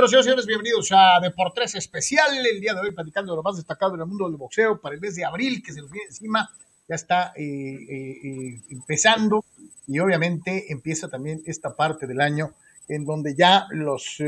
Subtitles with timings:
[0.00, 0.46] ¿Cómo están con nosotros, señores señores?
[0.46, 2.46] Bienvenidos a Deportes Especial.
[2.46, 4.94] El día de hoy platicando de lo más destacado en el mundo del boxeo para
[4.94, 6.50] el mes de abril, que se nos viene encima.
[6.88, 9.44] Ya está eh, eh, eh, empezando
[9.86, 12.54] y obviamente empieza también esta parte del año
[12.88, 14.22] en donde ya los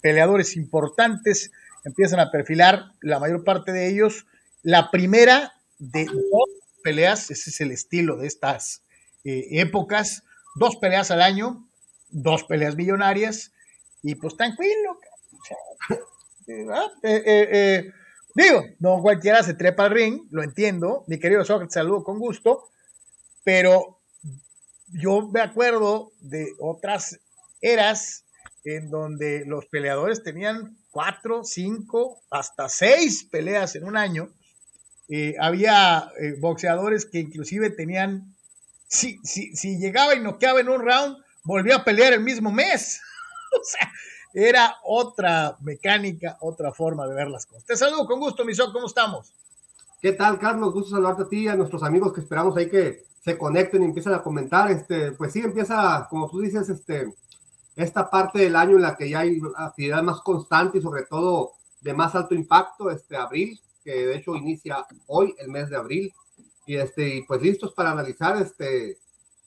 [0.00, 1.52] peleadores importantes
[1.84, 4.24] empiezan a perfilar, la mayor parte de ellos,
[4.62, 6.48] la primera de dos
[6.82, 8.82] peleas, ese es el estilo de estas
[9.24, 11.68] épocas, dos peleas al año,
[12.08, 13.52] dos peleas millonarias
[14.02, 14.98] y pues tranquilo.
[16.48, 16.66] Eh,
[17.02, 17.92] eh, eh,
[18.34, 22.68] digo, no cualquiera se trepa al ring, lo entiendo, mi querido Sócrates, saludo con gusto,
[23.44, 24.00] pero
[24.88, 27.20] yo me acuerdo de otras
[27.60, 28.24] eras
[28.64, 34.28] en donde los peleadores tenían cuatro, cinco, hasta seis peleas en un año.
[35.40, 38.34] había boxeadores que inclusive tenían,
[38.88, 43.00] si, si, si llegaba y noqueaba en un round, volvía a pelear el mismo mes.
[43.60, 43.90] o sea,
[44.34, 47.64] era otra mecánica, otra forma de ver las cosas.
[47.64, 49.34] Te saludo con gusto, Miso, ¿cómo estamos?
[50.00, 50.72] ¿Qué tal, Carlos?
[50.72, 53.86] Gusto saludarte a ti y a nuestros amigos que esperamos ahí que se conecten y
[53.86, 54.70] empiecen a comentar.
[54.70, 57.12] Este, pues sí, empieza, como tú dices, este,
[57.76, 61.52] esta parte del año en la que ya hay actividad más constante y sobre todo
[61.80, 66.12] de más alto impacto, este abril, que de hecho inicia hoy, el mes de abril.
[66.66, 68.98] Y este, pues listos para analizar este,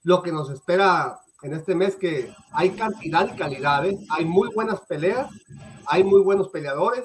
[0.03, 3.95] lo que nos espera en este mes que hay cantidad y calidad, ¿eh?
[4.09, 5.29] hay muy buenas peleas,
[5.85, 7.03] hay muy buenos peleadores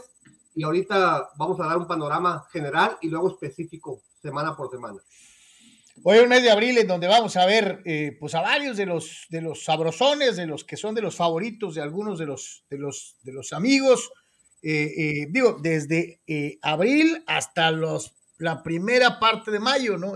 [0.54, 4.98] y ahorita vamos a dar un panorama general y luego específico semana por semana.
[6.02, 8.78] Hoy es un mes de abril en donde vamos a ver eh, pues a varios
[8.78, 12.24] de los, de los sabrosones, de los que son de los favoritos de algunos de
[12.24, 14.10] los, de los, de los amigos.
[14.62, 16.22] Eh, digo, desde
[16.62, 20.14] abril hasta los, la primera parte de mayo, ¿no?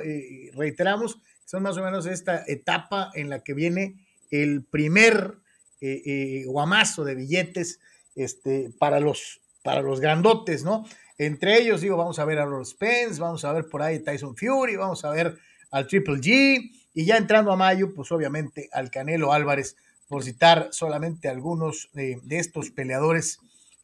[0.54, 4.03] reiteramos, son más o menos esta etapa en la que viene
[4.42, 5.38] el primer
[5.80, 7.80] eh, eh, guamazo de billetes
[8.14, 10.84] este, para, los, para los grandotes, ¿no?
[11.18, 14.36] Entre ellos, digo, vamos a ver a Ross Spence, vamos a ver por ahí Tyson
[14.36, 15.38] Fury, vamos a ver
[15.70, 19.76] al Triple G, y ya entrando a mayo, pues obviamente al Canelo Álvarez,
[20.08, 23.38] por citar solamente algunos de estos peleadores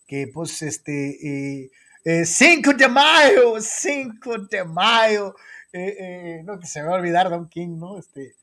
[0.07, 1.71] que, pues, este,
[2.25, 5.37] 5 eh, de mayo, 5 de mayo,
[6.45, 7.99] no que se me va a olvidar Don King, ¿no?
[7.99, 8.35] Este,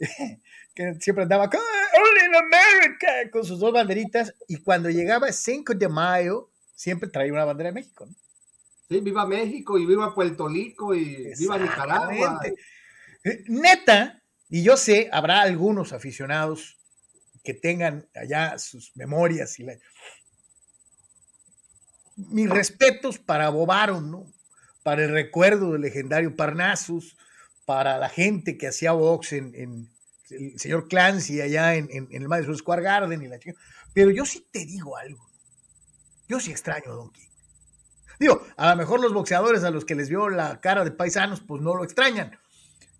[0.78, 5.88] que siempre andaba Only in America con sus dos banderitas y cuando llegaba 5 de
[5.88, 8.06] mayo siempre traía una bandera de México.
[8.06, 8.14] ¿no?
[8.88, 12.40] Sí, viva México y viva Puerto Rico y viva Nicaragua.
[13.24, 16.78] Eh, neta, y yo sé, habrá algunos aficionados
[17.42, 19.66] que tengan allá sus memorias y
[22.14, 24.32] mis respetos para Bobaron, ¿no?
[24.84, 27.16] Para el recuerdo del legendario Parnassus,
[27.64, 29.88] para la gente que hacía box en
[30.30, 33.58] el señor Clancy allá en, el Madison Square Garden y la chica.
[33.94, 35.28] Pero yo sí te digo algo.
[36.28, 37.28] Yo sí extraño a Don King.
[38.20, 41.40] Digo, a lo mejor los boxeadores a los que les vio la cara de paisanos,
[41.40, 42.36] pues no lo extrañan.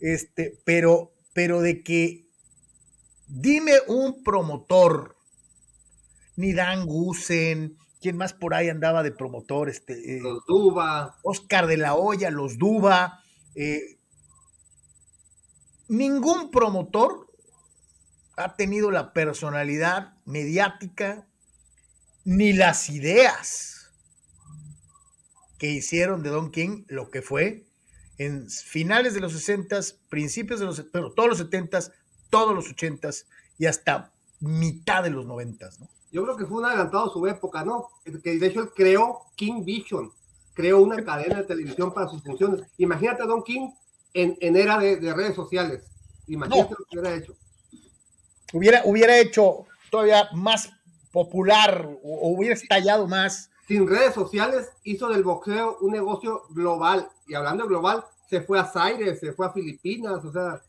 [0.01, 2.29] Este, pero, pero de que
[3.27, 5.17] dime un promotor,
[6.37, 9.69] ni Dan Gusen, ¿quién más por ahí andaba de promotor?
[9.69, 11.19] Este, eh, los Duba.
[11.23, 13.23] Oscar de la Hoya, los Duba.
[13.57, 13.98] Eh,
[15.89, 17.27] ningún promotor
[18.37, 21.27] ha tenido la personalidad mediática
[22.25, 23.91] ni las ideas
[25.59, 27.65] que hicieron de Don King lo que fue
[28.19, 31.81] en finales de los 60, principios de los, pero todos los 70,
[32.31, 33.11] todos los 80
[33.59, 35.89] y hasta mitad de los 90, ¿no?
[36.11, 37.89] Yo creo que fue un adelantado a su época, ¿no?
[38.05, 40.11] Que de hecho él creó King Vision,
[40.55, 42.63] creó una cadena de televisión para sus funciones.
[42.79, 43.71] Imagínate a Don King
[44.15, 45.85] en, era de, redes sociales.
[46.27, 47.37] Imagínate lo que hubiera hecho.
[48.53, 50.71] Hubiera, hubiera hecho todavía más
[51.13, 53.51] popular o, hubiera estallado más.
[53.67, 57.09] Sin redes sociales hizo del boxeo un negocio global.
[57.27, 60.63] Y hablando global, se fue a Zaire, se fue a Filipinas, o sea.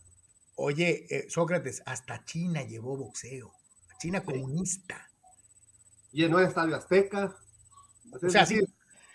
[0.56, 3.53] Oye, eh, Sócrates, hasta China llevó boxeo.
[4.00, 5.09] China comunista.
[6.12, 7.35] Llenó el Estadio Azteca.
[8.12, 8.59] O sea, sí,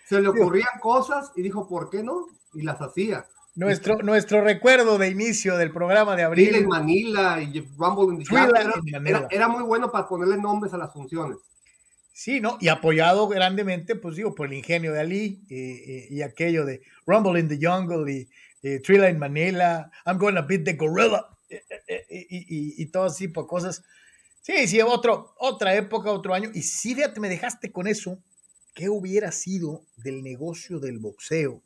[0.07, 2.27] se le ocurrían cosas y dijo, ¿por qué no?
[2.53, 3.27] Y las hacía.
[3.55, 6.53] Nuestro, nuestro recuerdo de inicio del programa de abril.
[6.55, 11.37] en Manila y Rumble in era, era, muy bueno para ponerle nombres a las funciones.
[12.11, 12.57] Sí, ¿no?
[12.59, 16.81] Y apoyado grandemente, pues digo, por el ingenio de Ali eh, eh, y aquello de
[17.05, 18.29] Rumble in the Jungle y
[18.61, 21.25] eh, Thriller in Manila, I'm gonna beat the gorilla
[22.09, 23.83] y, y, todo así por cosas.
[24.41, 26.51] Sí, sí, otro, otra época, otro año.
[26.53, 28.19] Y sí, fíjate, me dejaste con eso.
[28.73, 31.61] ¿Qué hubiera sido del negocio del boxeo?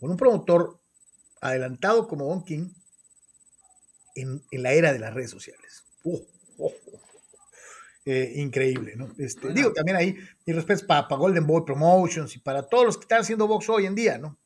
[0.00, 0.81] Con un promotor
[1.42, 2.70] adelantado como Don King
[4.14, 5.84] en, la era de las redes sociales.
[8.06, 9.10] eh, increíble, ¿no?
[9.18, 10.16] Este, digo, también ahí,
[10.46, 13.86] y respeto para, Golden Boy Promotions y para todos los que están haciendo box hoy
[13.86, 14.38] en día, ¿no?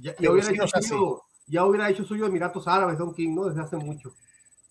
[0.00, 3.46] Ya, hubiera, hecho suyo, ya hubiera hecho suyo Emiratos Árabes, Don King, ¿no?
[3.46, 4.14] Desde hace mucho.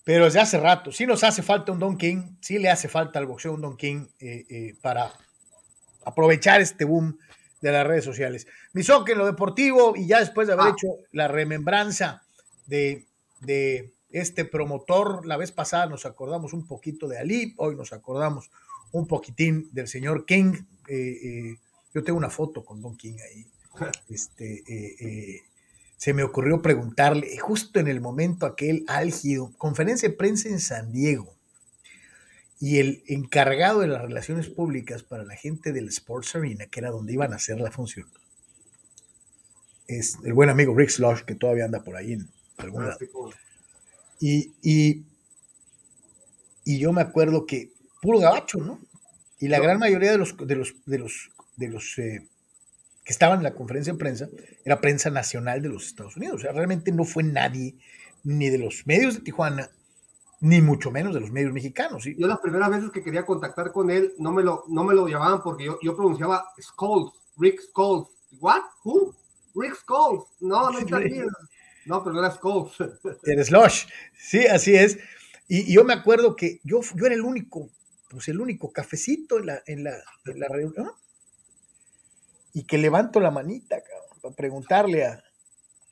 [0.03, 3.19] Pero desde hace rato, sí nos hace falta un Don King, sí le hace falta
[3.19, 5.11] al boxeo un Don King eh, eh, para
[6.03, 7.17] aprovechar este boom
[7.61, 8.47] de las redes sociales.
[8.73, 10.75] Misoque en lo deportivo y ya después de haber ah.
[10.75, 12.23] hecho la remembranza
[12.65, 13.05] de,
[13.41, 15.25] de este promotor.
[15.25, 18.49] La vez pasada nos acordamos un poquito de Ali, hoy nos acordamos
[18.91, 20.53] un poquitín del señor King.
[20.87, 21.57] Eh, eh,
[21.93, 23.45] yo tengo una foto con Don King ahí.
[24.09, 25.41] Este, eh,
[25.95, 30.91] se me ocurrió preguntarle, justo en el momento aquel álgido, conferencia de prensa en San
[30.91, 31.35] Diego,
[32.61, 36.91] y el encargado de las relaciones públicas para la gente del Sports Arena, que era
[36.91, 38.07] donde iban a hacer la función,
[39.87, 42.99] es el buen amigo Rick Slush, que todavía anda por ahí en algún ah, lado.
[44.19, 45.03] Y, y,
[46.63, 48.79] yo me acuerdo que puro gabacho, ¿no?
[49.39, 52.27] Y la gran mayoría de los, de los, de los, de los eh,
[53.03, 54.29] que estaban en la conferencia de prensa
[54.63, 56.35] era prensa nacional de los Estados Unidos.
[56.35, 57.73] O sea, realmente no fue nadie,
[58.23, 59.71] ni de los medios de Tijuana,
[60.41, 62.03] ni mucho menos de los medios mexicanos.
[62.03, 65.07] Yo las primeras veces que quería contactar con él, no me lo, no me lo
[65.07, 68.09] llamaban porque yo, yo pronunciaba Skulls, Rick Skulls.
[68.39, 68.61] ¿What?
[68.83, 69.15] ¿Who?
[69.55, 70.25] Rick Skulls.
[70.39, 71.27] No, no está bien.
[71.85, 72.75] No, pero era Skulls.
[73.23, 73.85] Era Slush.
[74.17, 74.97] Sí, así es.
[75.47, 77.69] Y, yo me acuerdo que yo, yo era el único,
[78.09, 79.91] pues el único cafecito en la, en la,
[80.25, 80.91] en la reunión.
[82.53, 85.23] Y que levanto la manita, cabrón, para preguntarle a,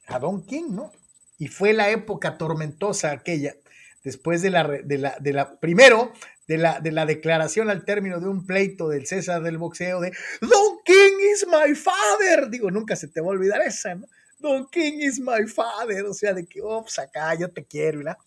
[0.07, 0.92] a Don King, ¿no?
[1.38, 3.56] Y fue la época tormentosa aquella,
[4.04, 6.12] después de la, de la, de la primero,
[6.48, 10.12] de la, de la declaración al término de un pleito del César del boxeo de
[10.42, 12.50] Don King is my father.
[12.50, 14.07] Digo, nunca se te va a olvidar esa, ¿no?
[14.40, 18.00] Don King is my father, o sea, de que, oh, pues acá yo te quiero,
[18.00, 18.18] ¿verdad?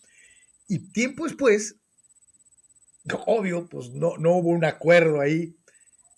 [0.67, 1.75] Y tiempo después,
[3.25, 5.57] obvio, pues no, no hubo un acuerdo ahí.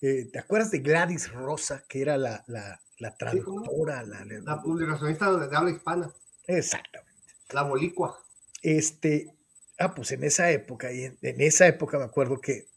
[0.01, 4.03] Eh, ¿Te acuerdas de Gladys Rosa, que era la, la, la traductora?
[4.03, 6.11] la, la, publicacionista de habla hispana.
[6.45, 7.33] Exactamente.
[7.51, 8.19] La bolicua.
[8.61, 9.34] Este,
[9.79, 12.67] ah, pues en esa época, y en, esa época me acuerdo que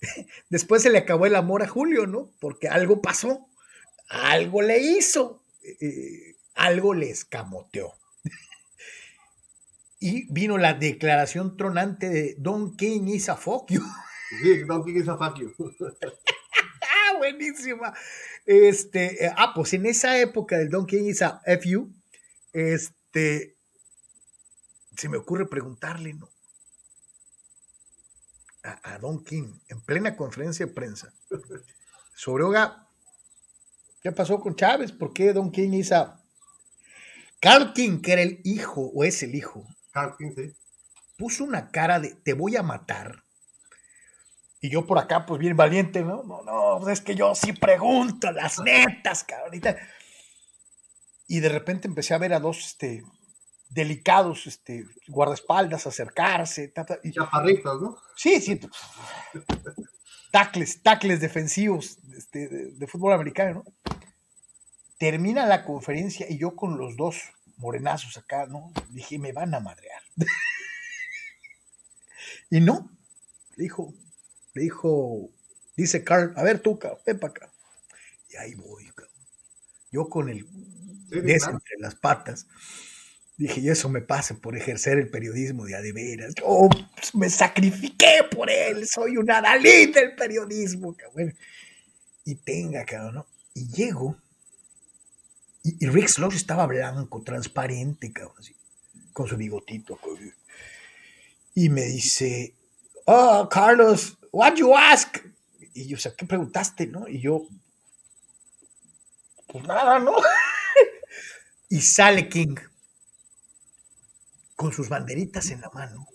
[0.50, 2.30] después se le acabó el amor a Julio, ¿no?
[2.40, 3.48] Porque algo pasó,
[4.08, 5.42] algo le hizo.
[5.80, 7.94] Eh, algo le escamoteó.
[10.00, 13.82] y vino la declaración tronante de Don King is a fuck you.
[14.42, 15.54] Sí, Don King is a fuck you.
[16.82, 17.94] ah, buenísima.
[18.44, 21.90] Este, eh, ah, pues en esa época del Don King is a FU,
[22.52, 23.56] este,
[24.94, 26.28] se me ocurre preguntarle, ¿no?
[28.68, 31.12] A, a Don King, en plena conferencia de prensa,
[32.14, 32.88] sobre, oiga,
[34.02, 34.92] ¿qué pasó con Chávez?
[34.92, 36.20] ¿Por qué Don King a
[37.40, 40.52] Carl King, que era el hijo, o es el hijo, Carl King, sí.
[41.16, 43.22] puso una cara de te voy a matar.
[44.60, 46.24] Y yo por acá, pues bien valiente, ¿no?
[46.24, 49.60] No, no, pues es que yo sí pregunto las netas, cabrón.
[51.28, 53.04] Y de repente empecé a ver a dos este,
[53.70, 56.72] delicados este, guardaespaldas acercarse.
[57.02, 57.98] y, Chaparritos, ¿no?
[58.16, 58.60] Sí, sí.
[60.30, 63.94] tacles, tacles defensivos este, de fútbol americano, ¿no?
[64.98, 67.22] Termina la conferencia y yo con los dos
[67.58, 68.72] morenazos acá, ¿no?
[68.90, 70.02] Dije, me van a madrear.
[72.50, 72.90] y no,
[73.56, 73.94] le dijo,
[74.54, 75.30] le dijo,
[75.76, 77.52] dice Carl, a ver tú, ven para acá.
[78.30, 79.08] Y ahí voy, cabrón.
[79.90, 80.46] Yo con el
[81.10, 82.46] entre las patas.
[83.38, 86.34] Dije, y eso me pasa por ejercer el periodismo de adeveras.
[86.34, 91.34] Yo pues, me sacrifiqué por él, soy una Dalí del periodismo, cabrón.
[92.24, 93.26] Y tenga, cabrón, ¿no?
[93.54, 94.16] Y llego
[95.62, 98.54] y, Rick Slosh estaba blanco, transparente, cabrón, así,
[99.12, 99.98] con su bigotito.
[101.54, 102.54] Y me dice,
[103.04, 105.18] oh, Carlos, what you ask?
[105.74, 107.06] Y yo, o sea, ¿qué preguntaste, no?
[107.08, 107.46] Y yo,
[109.46, 110.16] pues nada, ¿no?
[111.68, 112.56] y sale King
[114.58, 116.08] con sus banderitas en la mano.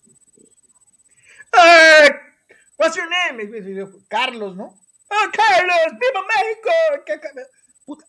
[1.53, 2.09] Hey,
[2.77, 3.41] what's your name?
[4.09, 4.65] Carlos, ¿no?
[4.65, 6.69] Oh, Carlos, viva México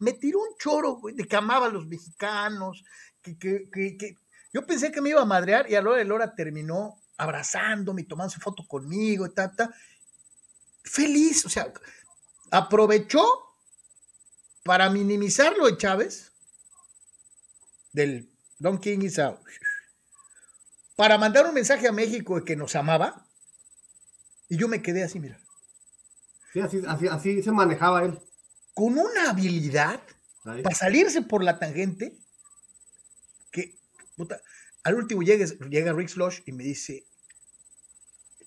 [0.01, 2.85] me tiró un choro, de que amaba a los mexicanos,
[3.23, 4.17] que, que, que,
[4.53, 8.03] yo pensé que me iba a madrear y a la hora de Lora terminó abrazándome
[8.03, 9.53] y tomándose foto conmigo y tal,
[10.83, 11.73] Feliz, o sea,
[12.51, 13.25] aprovechó
[14.65, 16.33] para minimizar lo de Chávez,
[17.93, 19.39] del Don King is out,
[20.97, 23.27] para mandar un mensaje a México de que nos amaba,
[24.49, 25.39] y yo me quedé así, mira.
[26.53, 28.19] Sí, así, así, así se manejaba él
[28.75, 30.01] con una habilidad
[30.45, 32.19] para salirse por la tangente
[33.51, 33.79] que
[34.83, 37.07] al último llega, llega Rick Slush y me dice,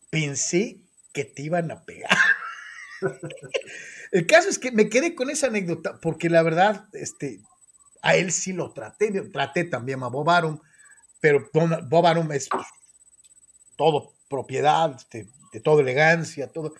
[0.09, 0.81] pensé
[1.13, 2.11] que te iban a pegar.
[4.11, 7.41] El caso es que me quedé con esa anécdota porque la verdad, este,
[8.01, 10.59] a él sí lo traté, traté también a Bob Arum,
[11.19, 12.49] pero Bob Arum es
[13.75, 16.73] todo propiedad, este, de toda elegancia, todo.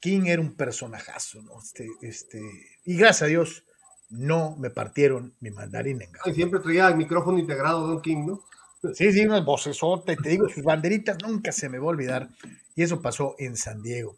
[0.00, 1.58] King era un personajazo, ¿no?
[1.60, 2.40] Este, este,
[2.84, 3.64] y gracias a Dios
[4.08, 8.42] no me partieron mi mandarín en Y siempre traía el micrófono integrado Don King, ¿no?
[8.94, 12.28] Sí, sí, unas vocesotas, te digo, sus banderitas nunca se me va a olvidar.
[12.76, 14.16] Y eso pasó en San Diego.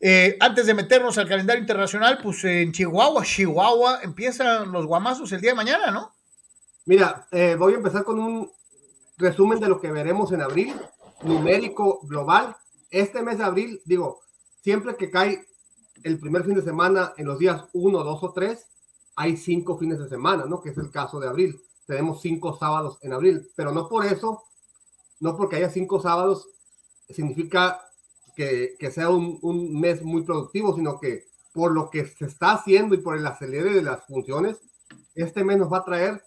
[0.00, 5.40] Eh, antes de meternos al calendario internacional, pues en Chihuahua, Chihuahua, empiezan los guamazos el
[5.40, 6.12] día de mañana, ¿no?
[6.84, 8.50] Mira, eh, voy a empezar con un
[9.16, 10.74] resumen de lo que veremos en abril,
[11.22, 12.56] numérico global.
[12.90, 14.20] Este mes de abril, digo,
[14.62, 15.44] siempre que cae
[16.02, 18.66] el primer fin de semana en los días 1, 2 o 3,
[19.16, 20.60] hay cinco fines de semana, ¿no?
[20.60, 21.60] Que es el caso de abril.
[21.86, 24.42] Tenemos cinco sábados en abril, pero no por eso,
[25.20, 26.48] no porque haya cinco sábados,
[27.08, 27.80] significa
[28.36, 32.98] que, sea un, mes muy productivo, sino que por lo que se está haciendo y
[32.98, 34.58] por el acelere de las funciones,
[35.14, 36.22] este mes nos va a traer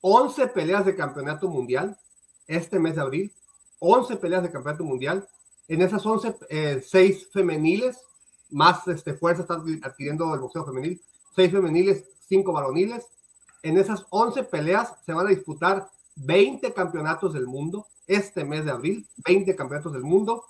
[0.00, 1.98] 11 peleas de campeonato mundial,
[2.46, 3.32] este mes de abril,
[3.78, 5.28] 11 peleas de campeonato mundial.
[5.68, 7.98] En esas 11, eh, 6 femeniles,
[8.50, 11.00] más este, fuerza está adquiriendo el boxeo femenil,
[11.34, 13.06] 6 femeniles, 5 varoniles.
[13.62, 18.70] En esas 11 peleas se van a disputar 20 campeonatos del mundo este mes de
[18.70, 20.44] abril, 20 campeonatos del mundo.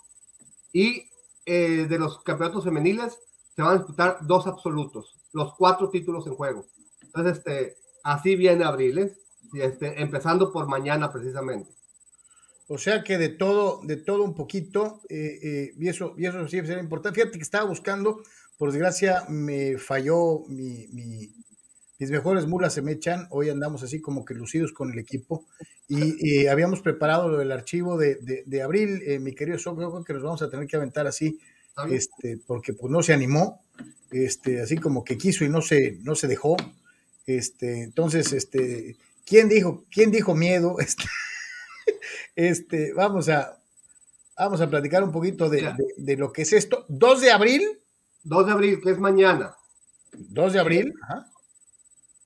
[0.73, 1.09] Y
[1.47, 3.19] eh, de los campeonatos femeniles
[3.55, 6.67] se van a disputar dos absolutos, los cuatro títulos en juego.
[7.00, 9.17] Entonces, este, así viene abril, ¿eh?
[9.55, 11.75] este, empezando por mañana precisamente.
[12.68, 16.58] O sea que de todo, de todo un poquito, eh, y, eso, y eso sí
[16.58, 17.20] sería importante.
[17.20, 18.23] Fíjate que estaba buscando,
[18.58, 20.88] por desgracia me falló mi,
[21.99, 25.46] mis mejores mulas se me echan, hoy andamos así como que lucidos con el equipo.
[25.88, 30.23] Y, habíamos preparado lo del archivo de, de, abril, eh, mi querido creo que nos
[30.23, 31.38] vamos a tener que aventar así,
[31.90, 33.62] este, porque pues no se animó,
[34.11, 36.56] este, así como que quiso y no se, no se dejó,
[37.26, 40.76] este, entonces, este, ¿quién dijo, quién dijo miedo?
[40.87, 41.04] Este,
[42.37, 43.59] este, vamos a,
[44.38, 46.85] vamos a platicar un poquito de, de, lo que es esto.
[46.88, 47.81] 2 de abril.
[48.25, 49.55] 2 de abril, que es mañana.
[50.12, 51.31] 2 de abril, ajá.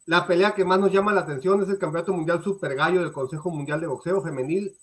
[0.07, 3.13] La pelea que más nos llama la atención es el Campeonato Mundial Super Gallo del
[3.13, 4.77] Consejo Mundial de Boxeo Femenil.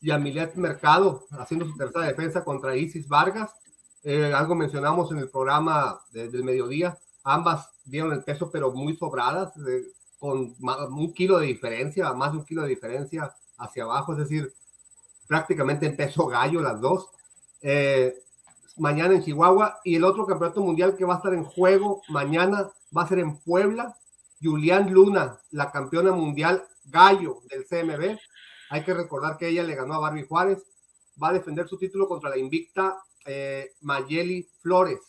[0.00, 3.50] Yamilet Mercado haciendo su tercera defensa contra Isis Vargas.
[4.04, 6.96] Eh, algo mencionamos en el programa del mediodía.
[7.24, 9.52] Ambas dieron el peso, pero muy sobradas,
[10.18, 14.52] con un kilo de diferencia, más de un kilo de diferencia hacia abajo, es decir,
[15.26, 17.08] prácticamente en peso gallo las dos.
[17.60, 18.14] Eh,
[18.76, 22.70] mañana en Chihuahua y el otro campeonato mundial que va a estar en juego mañana
[22.96, 23.96] va a ser en Puebla
[24.40, 28.18] Julián Luna, la campeona mundial gallo del CMB.
[28.70, 30.62] Hay que recordar que ella le ganó a Barbie Juárez.
[31.22, 35.00] Va a defender su título contra la invicta eh, Mayeli Flores.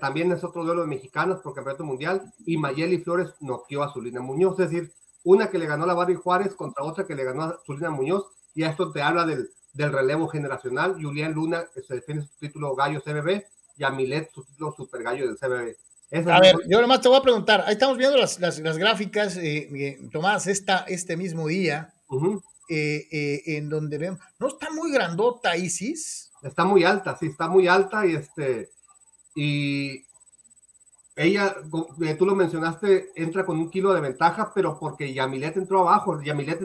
[0.00, 2.32] también es otro duelo de mexicanos por campeonato mundial.
[2.44, 4.58] Y Mayeli Flores noqueó a Zulina Muñoz.
[4.58, 4.92] Es decir,
[5.24, 7.90] una que le ganó a la Barbie Juárez contra otra que le ganó a Zulina
[7.90, 8.26] Muñoz.
[8.54, 10.94] Y a esto te habla del, del relevo generacional.
[11.00, 13.42] Julián Luna se defiende su título gallo CMB
[13.76, 15.74] y Amilet su título super gallo del CMB
[16.12, 19.98] a ver, yo nomás te voy a preguntar, ahí estamos viendo las, las, gráficas, eh,
[20.12, 21.92] Tomás, esta, este mismo día,
[22.68, 26.30] eh, eh, en donde vemos, ¿no está muy grandota Isis?
[26.42, 28.70] Está muy alta, sí, está muy alta y este,
[29.34, 30.03] y
[31.16, 31.54] ella,
[32.18, 36.60] tú lo mencionaste, entra con un kilo de ventaja, pero porque Yamilet entró abajo, Yamilet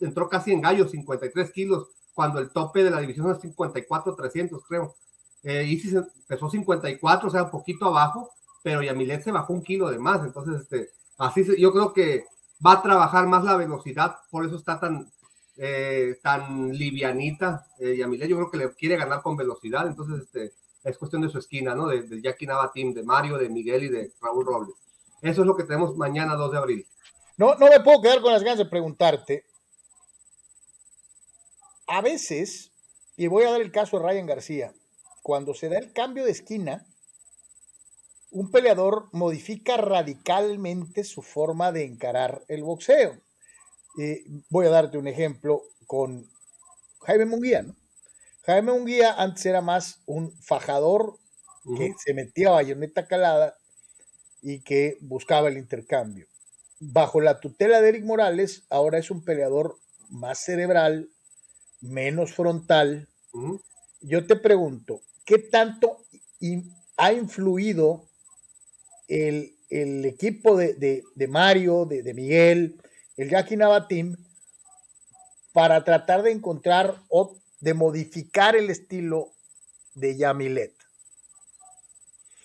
[0.00, 4.64] entró casi en gallo, 53 kilos, cuando el tope de la división es 54, 300,
[4.66, 4.96] creo.
[5.44, 8.30] Isis empezó 54, o sea, un poquito abajo,
[8.64, 12.24] pero Yamilet se bajó un kilo de más, entonces este, así yo creo que
[12.64, 15.08] va a trabajar más la velocidad, por eso está tan,
[15.56, 20.52] eh, tan livianita eh, Yamilet, yo creo que le quiere ganar con velocidad, entonces este,
[20.86, 21.88] es cuestión de su esquina, ¿no?
[21.88, 24.76] De, de Jackie Nava Team, de Mario, de Miguel y de Raúl Robles.
[25.20, 26.86] Eso es lo que tenemos mañana 2 de abril.
[27.36, 29.44] No, no me puedo quedar con las ganas de preguntarte.
[31.88, 32.72] A veces,
[33.16, 34.72] y voy a dar el caso de Ryan García,
[35.22, 36.86] cuando se da el cambio de esquina,
[38.30, 43.16] un peleador modifica radicalmente su forma de encarar el boxeo.
[43.98, 46.30] Eh, voy a darte un ejemplo con
[47.02, 47.64] Jaime Munguía.
[48.46, 51.18] Jaime Munguía antes era más un fajador
[51.76, 53.58] que se metía a bayoneta calada
[54.40, 56.28] y que buscaba el intercambio.
[56.78, 59.76] Bajo la tutela de Eric Morales, ahora es un peleador
[60.10, 61.10] más cerebral,
[61.80, 63.08] menos frontal.
[64.00, 65.98] Yo te pregunto, ¿qué tanto
[66.96, 68.04] ha influido
[69.08, 69.56] el,
[70.04, 72.80] equipo de, Mario, de, Miguel,
[73.16, 74.16] el Jackie Nava Team,
[75.52, 79.32] para tratar de encontrar o de modificar el estilo
[79.94, 80.74] de Yamilet?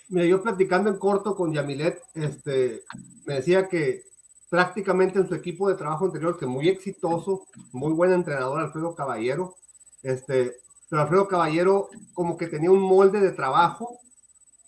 [0.08, 2.82] Mira, yo platicando en corto con Yamilet, este,
[3.24, 4.02] me decía que
[4.50, 9.56] prácticamente en su equipo de trabajo anterior, que muy exitoso, muy buen entrenador, Alfredo Caballero,
[10.02, 10.56] este,
[10.90, 13.98] pero Alfredo Caballero como que tenía un molde de trabajo,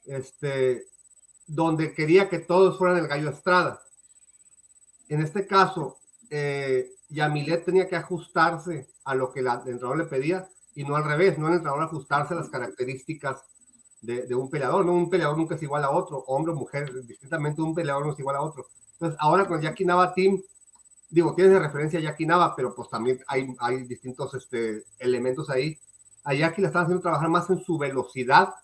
[0.07, 0.87] este,
[1.47, 3.83] donde quería que todos fueran el gallo Estrada.
[5.11, 5.99] En este caso,
[6.31, 11.05] eh, Yamilet tenía que ajustarse a lo que el entrenador le pedía y no al
[11.05, 13.45] revés, no el entrenador ajustarse a las características
[14.03, 17.63] de, un peleador, no un peleador nunca es igual a otro, hombre o mujer, distintamente
[17.63, 18.67] un peleador no es igual a otro.
[18.93, 20.43] Entonces, ahora con Jackie Nava Team,
[21.09, 25.79] digo, tienes de referencia a Jackie Nava, pero pues también hay, distintos este, elementos ahí.
[26.25, 28.55] A Jackie la están haciendo trabajar más en su velocidad,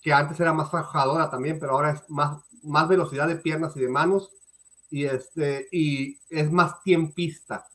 [0.00, 3.88] que antes era más fajadora también, pero ahora es más velocidad de piernas y de
[3.88, 4.30] manos,
[4.92, 7.66] y, este, y es más tiempista.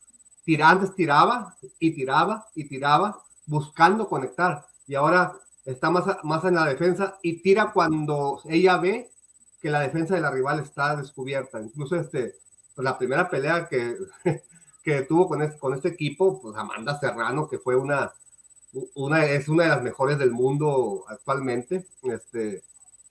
[0.46, 5.34] Tira, antes tiraba y tiraba y tiraba, buscando conectar, y ahora
[5.66, 9.10] está más, más en la defensa y tira cuando ella ve
[9.60, 11.60] que la defensa de la rival está descubierta.
[11.60, 12.36] Incluso este,
[12.76, 13.98] pues, la primera pelea que,
[14.84, 18.14] que tuvo con este, con este equipo, pues Amanda Serrano, que fue una,
[18.94, 22.64] una, es una de las mejores del mundo actualmente, este,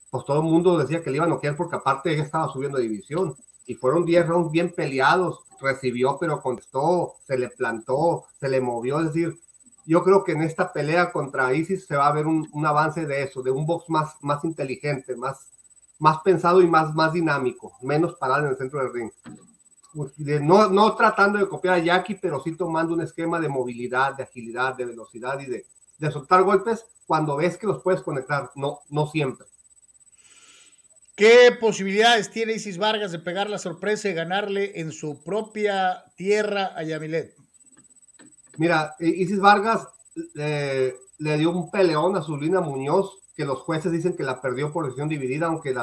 [0.09, 2.77] pues todo el mundo decía que le iba a noquear porque aparte ella estaba subiendo
[2.77, 3.35] división
[3.67, 8.99] y fueron 10 rounds bien peleados, recibió pero contestó, se le plantó, se le movió,
[8.99, 9.39] es decir,
[9.85, 13.23] yo creo que en esta pelea contra Isis se va a ver un, avance de
[13.23, 15.49] eso, de un box más, más inteligente, más,
[15.99, 19.11] más pensado y más, más dinámico, menos parado en el centro del ring.
[20.41, 24.23] no, no tratando de copiar a Jackie, pero sí tomando un esquema de movilidad, de
[24.23, 25.65] agilidad, de velocidad y de,
[25.97, 29.47] de soltar golpes cuando ves que los puedes conectar, no, no siempre.
[31.17, 36.73] ¿Qué posibilidades tiene Isis Vargas de pegar la sorpresa y ganarle en su propia tierra
[36.75, 37.33] a Yamilet?
[38.57, 39.87] Mira, Isis Vargas
[40.35, 44.71] eh, le dio un peleón a Zulina Muñoz, que los jueces dicen que la perdió
[44.71, 45.75] por decisión dividida, aunque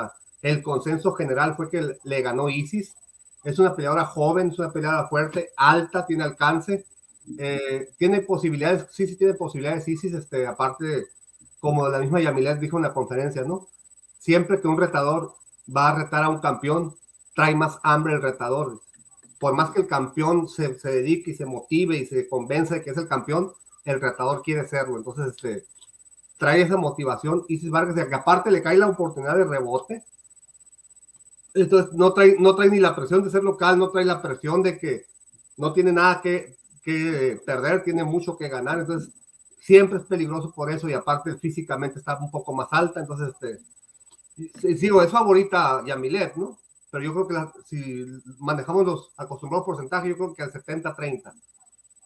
[0.43, 2.95] el consenso general fue que le ganó Isis.
[3.43, 6.87] Es una peleadora joven, es una peleadora fuerte, alta, tiene alcance,
[7.39, 11.07] eh, tiene posibilidades, sí, sí tiene posibilidades Isis, este, aparte,
[11.59, 13.67] como la misma Yamilet dijo en la conferencia, ¿no?
[14.25, 15.35] Siempre que un retador
[15.75, 16.97] va a retar a un campeón,
[17.35, 18.81] trae más hambre el retador
[19.45, 22.83] por más que el campeón se, se, dedique y se motive y se convence de
[22.83, 23.53] que es el campeón,
[23.85, 24.97] el retador quiere serlo.
[24.97, 25.67] Entonces, este,
[26.39, 27.45] trae esa motivación.
[27.49, 30.03] Isis Vargas, que aparte le cae la oportunidad de rebote.
[31.53, 34.63] Entonces, no trae, no trae ni la presión de ser local, no trae la presión
[34.63, 35.05] de que
[35.59, 38.79] no tiene nada que, que perder, tiene mucho que ganar.
[38.79, 39.13] Entonces,
[39.61, 43.01] siempre es peligroso por eso y aparte físicamente está un poco más alta.
[43.01, 43.61] Entonces, este,
[44.77, 46.59] sigo, es favorita Yamilet, ¿no?
[46.95, 48.07] pero yo creo que si
[48.39, 51.33] manejamos los acostumbrados porcentajes, yo creo que al 70-30.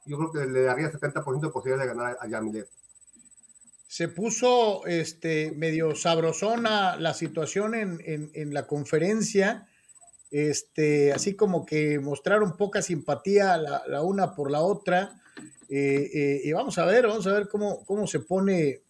[0.06, 2.66] Yo creo que le daría 70% de posibilidades de ganar a Yamilet.
[3.86, 8.00] Se puso este, medio sabrosona la situación en,
[8.32, 9.68] en, la conferencia,
[10.30, 15.20] este, así como que mostraron poca simpatía la, la una por la otra.
[15.68, 18.84] Eh, eh, y vamos a ver, vamos a ver cómo, cómo se pone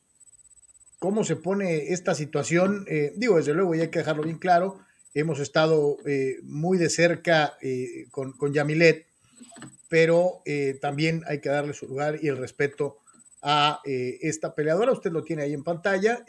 [0.98, 2.84] cómo se pone esta situación.
[2.88, 4.78] Eh, digo, desde luego, y hay que dejarlo bien claro,
[5.14, 9.06] hemos estado eh, muy de cerca eh, con, con, Yamilet,
[9.88, 10.42] pero
[10.82, 12.98] también hay que darle su lugar y el respeto
[13.40, 14.92] a esta peleadora.
[14.92, 16.22] Usted lo tiene ahí en pantalla,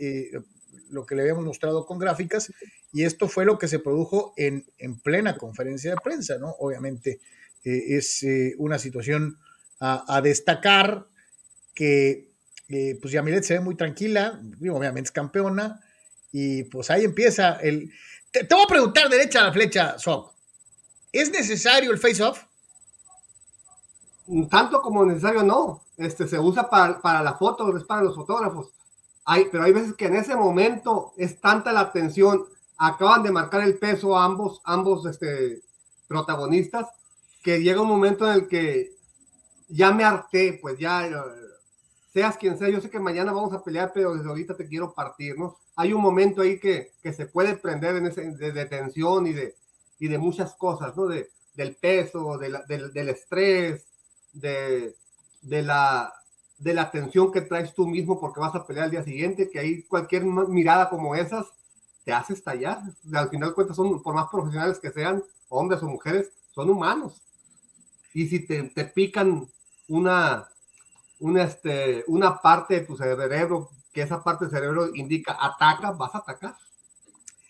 [0.90, 2.54] lo que le habíamos mostrado con gráficas,
[2.94, 6.56] y esto fue lo que se produjo en, en plena conferencia de prensa, ¿no?
[6.60, 7.20] Obviamente
[7.66, 8.26] es
[8.58, 9.38] una situación
[9.82, 11.06] a, a destacar
[11.76, 12.29] que
[13.02, 14.40] pues Yamilet se ve muy tranquila,
[14.72, 15.82] obviamente es campeona,
[16.32, 17.92] y pues ahí empieza el
[18.32, 20.32] te, voy a preguntar derecha a la flecha, Sok.
[21.12, 22.44] ¿Es necesario el face-off?
[24.50, 25.82] Tanto como necesario, no.
[25.98, 28.70] Este, se usa para, para la foto, es para los fotógrafos.
[29.26, 32.46] Hay, pero hay veces que en ese momento es tanta la tensión,
[32.78, 35.62] acaban de marcar el peso ambos, ambos este,
[36.08, 36.88] protagonistas,
[37.42, 38.92] que llega un momento en el que
[39.70, 41.14] ya me harté, pues ya, eh,
[42.20, 44.94] seas quien sea, yo sé que mañana vamos a pelear, pero desde ahorita te quiero
[44.94, 45.56] partir, ¿no?
[45.78, 49.56] hay un momento ahí que, que se puede prender en ese, de, tensión y de,
[49.98, 51.08] y de muchas cosas, ¿no?
[51.08, 53.86] De, del peso, de del, del, estrés,
[54.34, 54.94] de,
[55.42, 56.14] de, la,
[56.58, 59.58] de la tensión que traes tú mismo porque vas a pelear al día siguiente, que
[59.58, 61.46] ahí cualquier mirada como esas
[62.04, 62.82] te hace estallar.
[63.14, 67.22] Al final de cuentas, son, por más profesionales que sean, hombres o mujeres, son humanos.
[68.14, 69.48] Y si te, te pican
[69.88, 70.46] una,
[71.20, 76.14] una, este, una parte de tu cerebro que esa parte del cerebro indica ataca, vas
[76.16, 76.56] a atacar.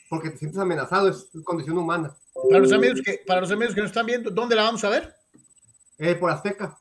[0.09, 2.15] Porque te sientes amenazado, es condición humana.
[2.33, 4.89] Para los amigos que, para los amigos que nos están viendo, ¿dónde la vamos a
[4.89, 5.15] ver?
[5.97, 6.79] Eh, por Azteca.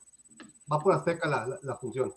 [0.73, 2.15] Va por Azteca la, la, función.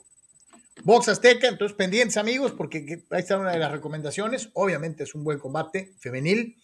[0.83, 4.49] Box Azteca, entonces pendientes amigos, porque ahí está una de las recomendaciones.
[4.53, 6.57] Obviamente es un buen combate femenil.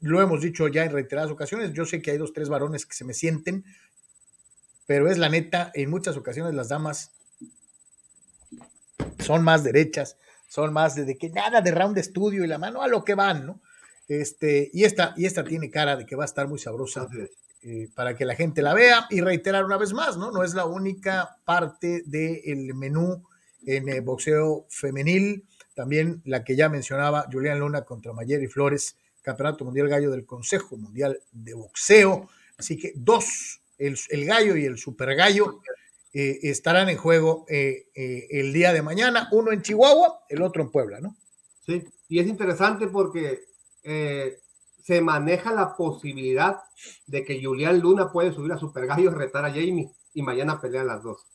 [0.00, 1.72] Lo hemos dicho ya en reiteradas ocasiones.
[1.72, 3.64] Yo sé que hay dos, tres varones que se me sienten,
[4.86, 7.12] pero es la neta, en muchas ocasiones las damas
[9.18, 10.16] son más derechas,
[10.48, 13.14] son más de, que nada de round de estudio y la mano a lo que
[13.14, 13.60] van, ¿no?
[14.08, 17.08] Este, y esta, y esta tiene cara de que va a estar muy sabrosa
[17.62, 20.30] eh, para que la gente la vea y reiterar una vez más, ¿no?
[20.30, 23.24] No es la única parte del menú
[23.66, 29.64] en el boxeo femenil, también la que ya mencionaba Julián Luna contra Mayeri Flores, Campeonato
[29.64, 32.28] Mundial Gallo del Consejo Mundial de Boxeo.
[32.56, 35.60] Así que dos, el, gallo y el super gallo,
[36.18, 40.70] eh, estarán en juego eh, el día de mañana, uno en Chihuahua, el otro en
[40.70, 41.16] Puebla, ¿no?
[41.64, 43.40] Sí, y es interesante porque
[44.82, 46.58] se maneja la posibilidad
[47.06, 50.60] de que Julián Luna puede subir a Super Gallo y retar a Jamie y mañana
[50.60, 51.26] pelean las dos.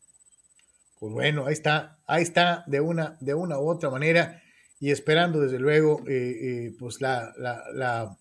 [1.02, 4.41] Pues bueno, ahí está, ahí está de una, de una u otra manera
[4.80, 6.13] y esperando desde luego eh,
[6.67, 8.17] eh, pues la, la,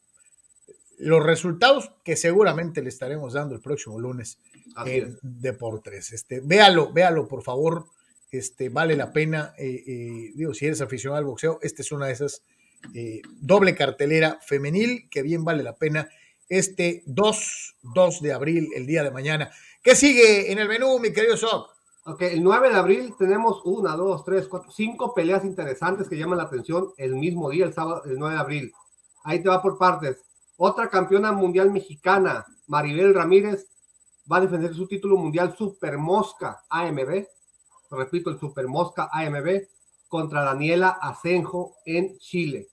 [0.99, 4.39] los resultados que seguramente le estaremos dando el próximo lunes
[4.87, 6.13] en Deportes.
[6.13, 7.87] Este, véalo, véalo por favor,
[8.31, 12.13] este, vale la pena, eh, digo, si eres aficionado al boxeo, esta es una de
[12.13, 12.43] esas
[12.95, 16.09] eh, doble cartelera femenil que bien vale la pena
[16.49, 19.51] este 2, 2 de abril, el día de mañana.
[19.83, 21.71] ¿Qué sigue en el menú, mi querido Soc?
[22.05, 26.39] Ok, el 9 de abril tenemos una, dos, tres, cuatro, cinco peleas interesantes que llaman
[26.39, 28.73] la atención el mismo día, el sábado, el 9 de abril.
[29.23, 30.25] Ahí te va por partes.
[30.57, 33.67] Otra campeona mundial mexicana, Maribel Ramírez,
[34.31, 37.27] va a defender su título mundial Super Mosca AMB.
[37.91, 39.63] Repito, el Super Mosca AMB
[40.09, 42.69] contra Daniela Asenjo en Chile.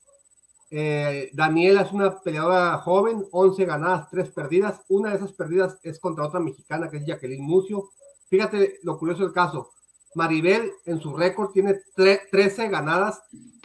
[0.70, 4.82] Eh, Daniela es una peleadora joven, 11 ganadas, 3 perdidas.
[4.90, 7.90] Una de esas perdidas es contra otra mexicana que es Jacqueline Mucio.
[8.30, 9.72] Fíjate lo curioso del caso.
[10.16, 13.22] Maribel en su récord tiene 13 ganadas,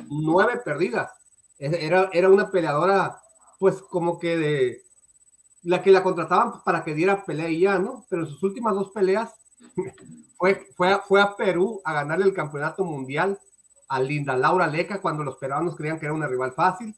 [0.09, 1.11] 9 perdidas.
[1.59, 3.20] Era, era una peleadora,
[3.59, 4.83] pues como que de
[5.62, 8.05] la que la contrataban para que diera pelea y ya, ¿no?
[8.09, 9.35] Pero en sus últimas dos peleas
[10.37, 13.38] fue, fue, fue a Perú a ganarle el campeonato mundial
[13.88, 16.96] a Linda Laura Leca cuando los peruanos creían que era una rival fácil.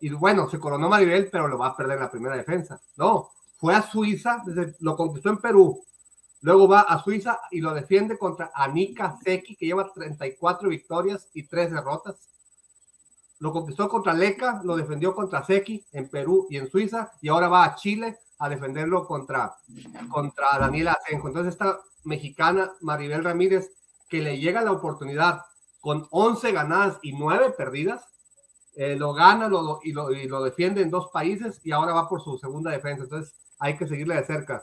[0.00, 2.80] Y bueno, se coronó Maribel, pero lo va a perder en la primera defensa.
[2.96, 4.42] No, fue a Suiza,
[4.80, 5.84] lo conquistó en Perú.
[6.40, 11.44] Luego va a Suiza y lo defiende contra Anika Seki, que lleva 34 victorias y
[11.44, 12.28] 3 derrotas.
[13.42, 17.48] Lo conquistó contra Leca, lo defendió contra Seki en Perú y en Suiza, y ahora
[17.48, 19.56] va a Chile a defenderlo contra,
[20.08, 21.26] contra Daniela Asenjo.
[21.26, 23.72] Entonces, esta mexicana, Maribel Ramírez,
[24.08, 25.40] que le llega la oportunidad
[25.80, 28.04] con 11 ganadas y 9 perdidas.
[28.76, 32.08] Eh, lo gana lo, y, lo, y, lo, defiende en dos países y ahora va
[32.08, 33.02] por su segunda defensa.
[33.02, 34.62] Entonces hay que seguirle de cerca.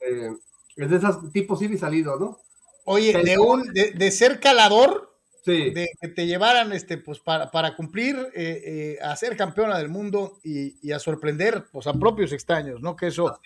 [0.00, 0.32] Eh,
[0.74, 2.38] es de esos tipos ir y salido, ¿no?
[2.86, 5.09] Oye, de, un, de, ser calador,
[5.44, 5.70] sí.
[5.70, 10.38] de que te llevaran este, pues, para, para cumplir eh, a ser campeona del mundo
[10.44, 12.96] y, y, a sorprender pues, a propios extraños, ¿no?
[12.96, 13.40] Que eso,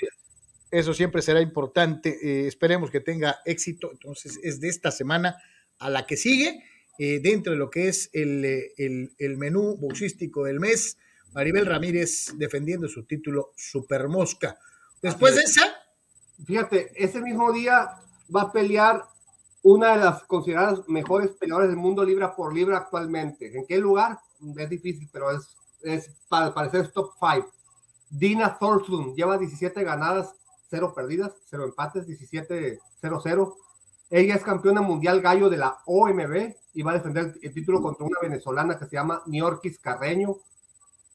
[0.70, 2.46] eso siempre será importante.
[2.46, 3.90] esperemos que tenga éxito.
[3.92, 5.36] Entonces, es de esta semana
[5.78, 6.62] a la que sigue
[6.98, 8.72] eh, dentro de lo que es el, eh,
[9.18, 10.96] el, menú boxístico del mes.
[11.32, 14.56] Maribel Ramírez defendiendo su título Super Mosca.
[15.02, 15.74] Después de esa.
[16.46, 17.88] Fíjate, ese mismo día
[18.34, 19.02] va a pelear
[19.64, 23.58] una de las consideradas mejores peleadoras del mundo libra por libra actualmente.
[23.58, 24.20] ¿En qué lugar?
[24.56, 27.50] Es difícil, pero es, es para parecer top 5.
[28.10, 30.34] Dina Thorslund lleva 17 ganadas,
[30.68, 33.54] 0 perdidas, 0 empates, 17-0-0.
[34.10, 38.04] Ella es campeona mundial gallo de la OMB y va a defender el título contra
[38.04, 40.36] una venezolana que se llama Niorquis Carreño,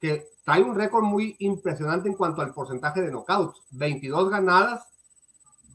[0.02, 3.62] que trae un récord muy impresionante en cuanto al porcentaje de knockouts.
[3.70, 4.88] 22 ganadas,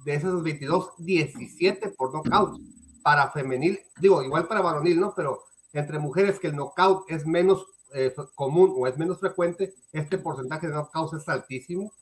[0.04, 2.60] de esas 22, 17 por knockout.
[3.02, 5.14] Para femenil, digo, igual para varonil, ¿no?
[5.14, 5.42] Pero
[5.74, 10.68] entre mujeres que el knockout es menos eh, común o es menos frecuente, este porcentaje
[10.68, 11.92] de knockouts es altísimo.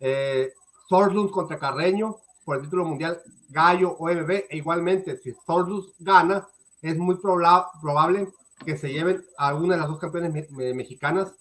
[0.00, 0.52] Eh,
[0.88, 4.30] contra Carreño, por el título mundial Gallo OMB.
[4.48, 6.48] E igualmente, si Thordus gana,
[6.80, 8.28] es muy probable
[8.64, 11.34] que se lleven a alguna de las dos campeones mexicanas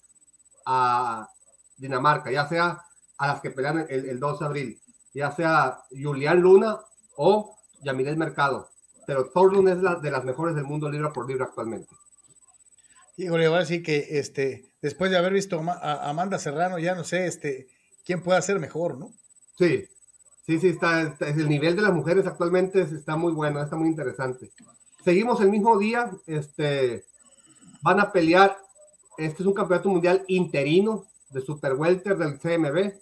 [0.66, 1.30] a
[1.78, 2.84] Dinamarca, ya sea
[3.18, 4.82] a las que pelean el, 2 de abril,
[5.14, 6.80] ya sea Julián Luna
[7.16, 8.70] o Yamilés Mercado.
[9.06, 11.90] Pero Thorlund es la, de las mejores del mundo libra por libra actualmente.
[13.16, 17.04] Híjole, voy a decir que este, después de haber visto a Amanda Serrano, ya no
[17.04, 17.68] sé este,
[18.06, 19.12] quién puede ser mejor, ¿no?
[19.58, 19.88] Sí,
[20.48, 24.50] Sí, sí, está, el nivel de las mujeres actualmente está muy bueno, está muy interesante.
[25.04, 27.04] Seguimos el mismo día, este,
[27.82, 28.58] van a pelear,
[29.18, 32.94] este es un campeonato mundial interino de Super Welter del CMB.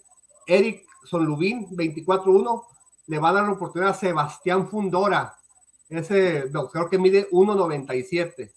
[0.48, 2.64] Eric Sonlubin, 24-1,
[3.06, 5.34] le va a dar la oportunidad a Sebastián Fundora,
[5.88, 8.50] ese boxeador que mide 1.97.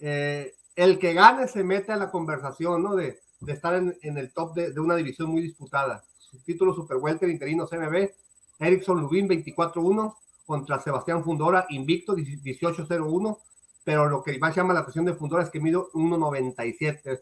[0.00, 2.96] Eh, el que gane se mete a la conversación, ¿no?
[2.96, 6.02] De, de estar en, el top de, de, una división muy disputada.
[6.18, 8.10] Su título Super Welter interino CMB,
[8.58, 10.14] Erickson Lubin 24-1
[10.46, 13.38] contra Sebastián Fundora, invicto 18-0-1,
[13.84, 17.20] pero lo que más llama la atención de Fundora es que mide 1.97,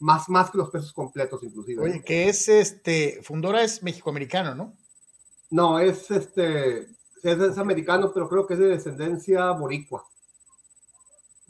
[0.00, 1.82] más, más que los pesos completos inclusive.
[1.82, 4.76] Oye, que es este, Fundora es mexicoamericano, ¿no?
[5.50, 10.04] No, es este, es, es americano, pero creo que es de descendencia boricua.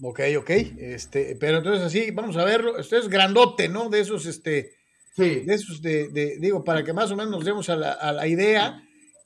[0.01, 0.51] Ok, ok.
[0.79, 2.79] Este, pero entonces así, vamos a verlo.
[2.79, 3.89] Esto es grandote, ¿no?
[3.89, 4.77] De esos, este.
[5.17, 5.41] Sí.
[5.41, 8.13] De esos, de, de digo, para que más o menos nos demos a la, a
[8.13, 8.81] la idea,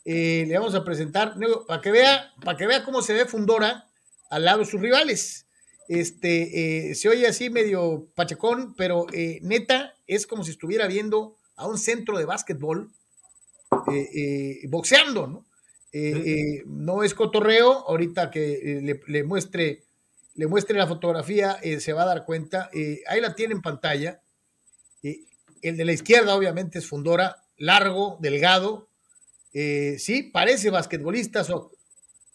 [0.04, 3.26] eh, le vamos a presentar, digo, para que vea, para que vea cómo se ve
[3.26, 3.88] Fundora
[4.30, 5.41] al lado de sus rivales.
[6.00, 11.36] Este, eh, se oye así medio pachecón, pero eh, neta, es como si estuviera viendo
[11.56, 12.90] a un centro de básquetbol
[14.68, 15.46] boxeando, ¿no?
[16.66, 19.84] no es cotorreo, ahorita que le, muestre
[20.34, 22.70] le muestre la fotografía, eh, se va a dar cuenta.
[22.72, 24.20] Eh, ahí la tiene en pantalla.
[25.02, 25.20] Eh,
[25.60, 28.88] el de la izquierda, obviamente, es Fundora, largo, delgado.
[29.52, 31.44] sí, parece basquetbolista.
[31.44, 31.72] So.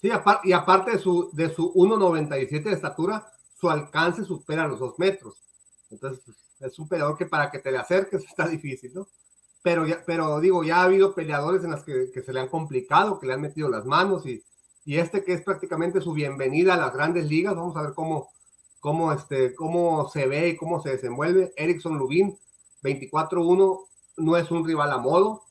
[0.02, 0.10] Sí,
[0.44, 5.42] y aparte de su, de su 1,97 de estatura, su alcance supera los dos metros.
[5.90, 6.24] Entonces,
[6.60, 9.08] es un peleador que para que te le acerques está difícil, ¿no?
[9.64, 13.20] Pero, pero digo, ya ha habido peleadores en las que, que se le han complicado,
[13.20, 14.42] que le han metido las manos y,
[14.86, 17.56] y este que es prácticamente su bienvenida a las grandes ligas.
[17.56, 18.30] Vamos a ver cómo,
[18.80, 21.54] cómo, este, cómo se ve y cómo se desenvuelve.
[21.58, 22.38] Erickson Lubin,
[22.84, 23.86] 24-1,
[24.18, 25.44] no es un rival a modo,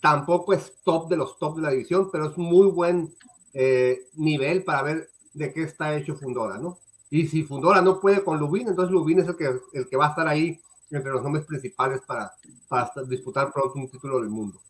[0.00, 3.14] tampoco es top de los top de la división, pero es muy buen
[3.52, 6.78] eh, nivel para ver de qué está hecho Fundora, ¿no?
[7.14, 10.06] Y si Fundora no puede con Lubin, entonces Lubin es el que, el que va
[10.06, 12.32] a estar ahí entre los nombres principales para,
[12.66, 14.60] para disputar pronto un título del mundo.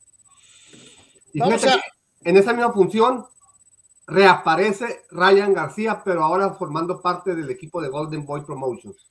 [1.32, 1.82] Y fíjate, a...
[2.22, 3.24] en esa misma función,
[4.06, 9.08] reaparece Ryan García, pero ahora formando parte del equipo de Golden Boy Promotions.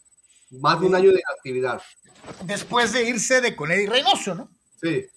[0.52, 1.82] Más de un año de actividad.
[2.44, 4.48] Después de irse de Conedy Reynoso, ¿no?
[4.80, 5.08] Sí.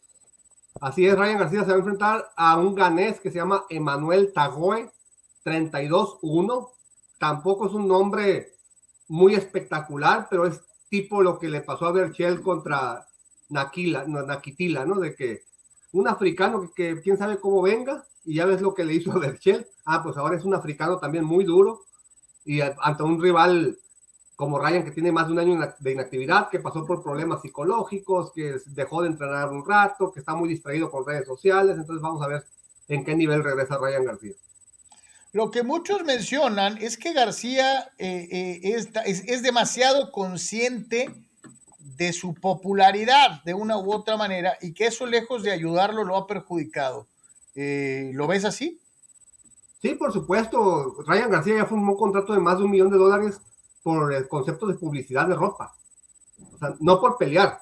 [0.81, 4.33] Así es, Ryan García se va a enfrentar a un ganés que se llama Emanuel
[4.33, 4.91] Tagoe,
[5.45, 6.71] 32-1.
[7.19, 8.53] Tampoco es un nombre
[9.09, 13.07] muy espectacular, pero es tipo lo que le pasó a Berchel contra
[13.49, 15.01] Nakila, Nakitila, ¿no?
[15.01, 15.43] De que
[15.93, 19.13] un africano que, que quién sabe cómo venga, y ya ves lo que le hizo
[19.13, 19.67] a Berchel.
[19.85, 21.83] Ah, pues ahora es un africano también muy duro
[22.45, 23.79] y ante un rival
[24.35, 28.33] como Ryan que tiene más de un año de inactividad, que pasó por problemas psicológicos,
[28.33, 31.77] que dejó de entrenar un rato, que está muy distraído con redes sociales.
[31.79, 32.45] Entonces vamos a ver
[32.89, 34.35] en qué nivel regresa Ryan García.
[35.37, 41.15] Lo que muchos mencionan es que García eh, eh, es, demasiado consciente
[41.79, 46.17] de su popularidad de una u otra manera y que eso lejos de ayudarlo lo
[46.17, 47.07] ha perjudicado.
[47.55, 48.81] Eh, ¿Lo ves así?
[49.83, 51.05] Sí, por supuesto.
[51.07, 53.39] Ryan García ya firmó un contrato de más de un millón de dólares
[53.83, 55.75] por el concepto de publicidad de ropa.
[56.55, 57.61] O sea, no por pelear.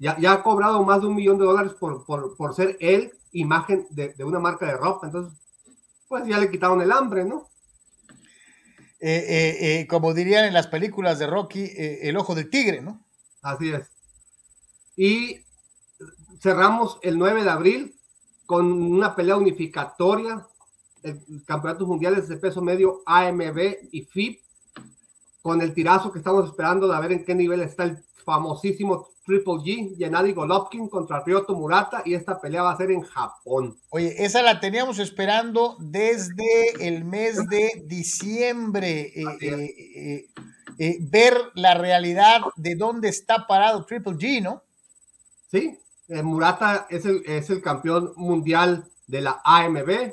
[0.00, 3.12] Ya, ya ha cobrado más de un millón de dólares por, por, por ser él
[3.30, 5.06] imagen de, de, una marca de ropa.
[5.06, 5.43] Entonces,
[6.08, 7.48] pues ya le quitaron el hambre, ¿no?
[9.00, 13.04] Eh, eh, eh, como dirían en las películas de Rocky, el ojo del tigre, ¿no?
[13.42, 13.90] Así es.
[14.96, 15.40] Y
[16.40, 17.94] cerramos el 9 de abril
[18.46, 20.46] con una pelea unificatoria,
[21.02, 24.40] el campeonatos mundiales de peso medio AMB y FIP,
[25.42, 29.54] con el tirazo que estamos esperando de ver en qué nivel está el famosísimo Triple
[29.54, 33.76] G, Gennady Golovkin contra Ryoto Murata, y esta pelea va a ser en Japón.
[33.90, 39.12] Oye, esa la teníamos esperando desde el mes de diciembre.
[39.14, 40.26] Eh, eh,
[40.78, 44.62] eh, ver la realidad de dónde está parado Triple G, ¿no?
[45.50, 50.12] Sí, Murata es el, es el, campeón mundial de la AMB,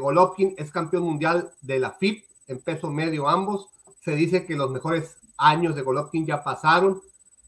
[0.00, 3.68] Golovkin es campeón mundial de la FIP en peso medio ambos.
[4.00, 7.00] Se dice que los mejores años de Golovkin ya pasaron,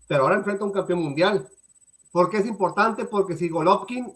[0.06, 1.48] pero ahora enfrenta a un campeón mundial.
[2.12, 3.04] ¿Por qué es importante?
[3.04, 4.12] Porque si Golovkin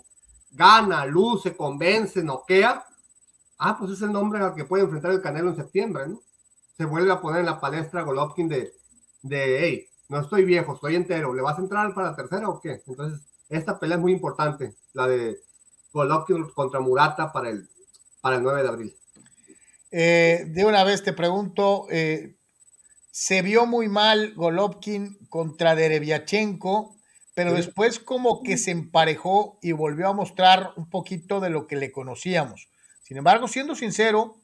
[0.52, 2.84] gana, luce, convence, noquea,
[3.58, 6.20] ah, pues es el nombre al que puede enfrentar el Canelo en septiembre, ¿no?
[6.76, 8.72] Se vuelve a poner en la palestra Golovkin de,
[9.22, 12.60] de hey, no estoy viejo, estoy entero, ¿le vas a entrar para la tercera o
[12.60, 12.82] qué?
[12.86, 15.38] Entonces, esta pelea es muy importante, la de
[15.92, 17.68] Golovkin contra Murata para el,
[18.20, 18.96] para el 9 de abril.
[19.92, 22.36] Eh, de una vez te pregunto, eh,
[23.10, 26.96] se vio muy mal Golovkin contra Derevyachenko,
[27.34, 27.56] pero sí.
[27.56, 31.92] después como que se emparejó y volvió a mostrar un poquito de lo que le
[31.92, 32.68] conocíamos.
[33.02, 34.36] Sin embargo, siendo sincero,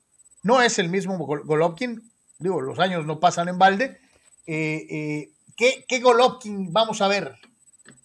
[0.43, 3.99] no es el mismo Golovkin, digo, los años no pasan en balde.
[4.47, 7.35] Eh, eh, ¿qué, ¿Qué Golovkin vamos a ver?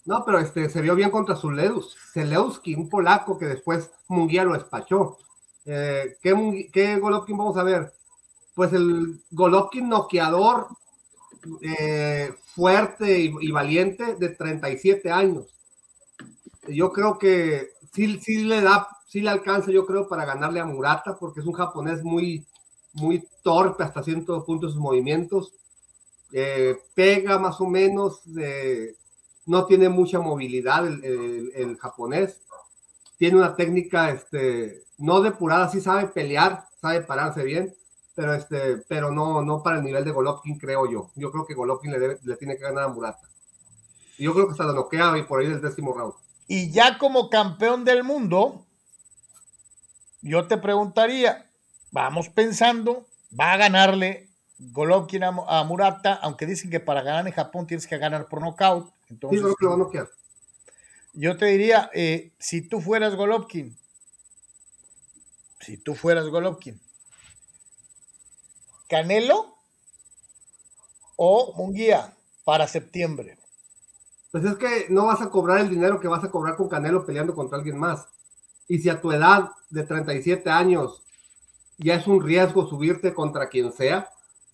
[0.06, 4.54] No, pero este, se vio bien contra Zuleus, Zelewski, un polaco que después Munguía lo
[4.54, 5.18] despachó.
[5.66, 7.94] Eh, ¿qué, ¿Qué Golovkin vamos a ver?
[8.54, 10.68] Pues el Golovkin noqueador
[11.62, 15.56] eh, fuerte y, valiente de 37 años.
[16.68, 21.18] Yo creo que sí, le da, sí le alcanza, yo creo, para ganarle a Murata,
[21.18, 22.46] porque es un japonés muy,
[22.94, 25.54] muy torpe hasta cierto punto sus movimientos.
[26.34, 28.96] Eh, pega más o menos, eh,
[29.46, 32.42] no tiene mucha movilidad el, japonés.
[33.18, 37.74] Tiene una técnica este, no depurada, sí sabe pelear, sabe pararse bien,
[38.16, 41.12] pero este, pero no, no para el nivel de Golovkin, creo yo.
[41.16, 43.28] Yo creo que Golovkin le, le tiene que ganar a Murata.
[44.18, 46.14] Y yo creo que hasta lo noquea y por ahí el décimo round.
[46.48, 48.66] Y ya como campeón del mundo,
[50.22, 51.50] yo te preguntaría,
[51.92, 57.66] vamos pensando, va a ganarle Golovkin a, Murata, aunque dicen que para ganar en Japón
[57.66, 58.92] tienes que ganar por nocaut.
[59.10, 60.10] Entonces, sí, creo que lo va a noquear.
[61.14, 63.76] Yo te diría, eh, si tú fueras Golovkin,
[65.60, 66.80] si tú fueras Golovkin,
[68.92, 69.56] Canelo
[71.16, 73.38] o Munguía para septiembre.
[74.34, 77.06] Pues es que no vas a cobrar el dinero que vas a cobrar con Canelo
[77.06, 78.06] peleando contra alguien más.
[78.68, 81.04] Y si a tu edad de 37 años
[81.78, 84.10] ya es un riesgo subirte contra quien sea,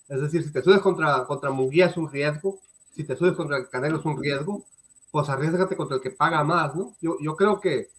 [0.07, 2.59] es decir, si te subes contra, contra Munguía es un riesgo,
[2.95, 4.63] si te subes contra el Canelo es un riesgo,
[5.09, 6.93] pues arriesgate contra el que paga más, ¿no?
[7.01, 7.89] Yo, yo creo que,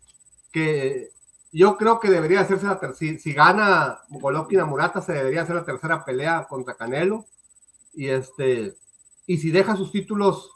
[0.53, 1.11] que
[1.52, 3.18] yo creo que debería hacerse la tercera.
[3.18, 7.26] Si, gana Golovkin a Murata, se debería hacer la tercera pelea contra Canelo.
[7.94, 8.76] Y este,
[9.26, 10.50] y si deja sus títulos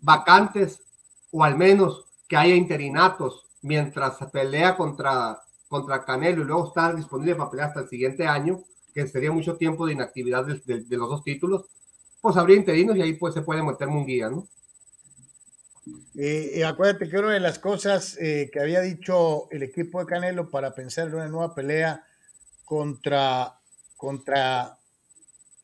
[0.00, 0.82] vacantes,
[1.30, 7.36] o al menos que haya interinatos mientras pelea contra, contra Canelo y luego está disponible
[7.36, 8.60] para pelear hasta el siguiente año,
[8.94, 11.66] que sería mucho tiempo de inactividad de, de los dos títulos,
[12.20, 14.46] pues habría interinos y ahí pues se puede meter un guía, ¿no?
[16.16, 20.50] Eh, acuérdate que una de las cosas eh, que había dicho el equipo de Canelo
[20.50, 22.04] para pensar en una nueva pelea
[22.64, 23.58] contra,
[23.96, 24.78] contra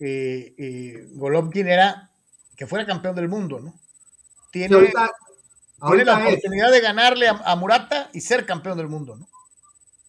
[0.00, 2.10] eh, eh, Golovkin era
[2.56, 3.74] que fuera campeón del mundo, ¿no?
[4.50, 9.28] Tiene, la oportunidad de ganarle a, Murata y ser campeón del mundo, ¿no?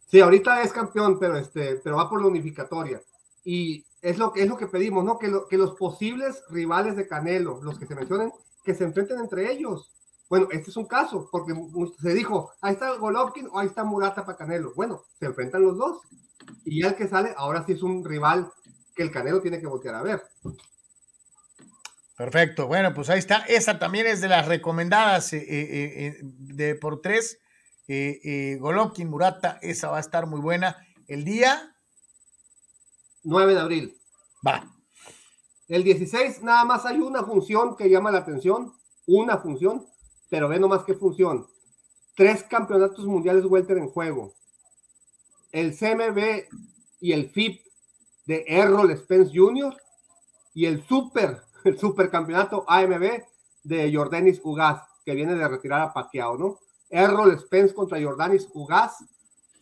[0.10, 3.02] Sí, ahorita es campeón, pero este, pero va por la unificatoria.
[3.44, 5.20] Y es lo que es lo que pedimos, ¿no?
[5.20, 8.32] Que, que los posibles rivales de Canelo, los que se mencionen,
[8.64, 9.92] que se enfrenten entre ellos.
[10.30, 11.54] Bueno, este es un caso, porque
[12.00, 14.74] se dijo, ahí está Golovkin o ahí está Murata para Canelo.
[14.76, 16.02] Bueno, se enfrentan los dos.
[16.66, 18.52] Y ya el que sale, ahora sí es un rival
[18.96, 20.22] que el Canelo tiene que voltear a ver.
[22.16, 22.68] Perfecto.
[22.68, 23.38] Bueno, pues ahí está.
[23.48, 27.40] Esa también es de las recomendadas eh, eh, eh, de por tres.
[27.88, 30.78] Golovkin, Murata, esa va a estar muy buena.
[31.08, 31.76] El día
[33.24, 33.98] 9 de abril.
[34.46, 34.64] Va.
[35.68, 38.74] El 16 nada más hay una función que llama la atención,
[39.08, 39.88] una función,
[40.30, 41.48] pero ve nomás qué función.
[42.16, 44.34] Tres campeonatos mundiales welter en juego.
[45.52, 46.46] El CMB
[47.02, 47.62] y el FIP
[48.26, 49.76] de Errol Spence Jr.
[50.54, 53.24] y el Super, el Supercampeonato AMB
[53.64, 56.60] de Jordanis Ugas, que viene de retirar a Pacquiao, ¿no?
[56.90, 59.04] Errol Spence contra Jordanis Ugas,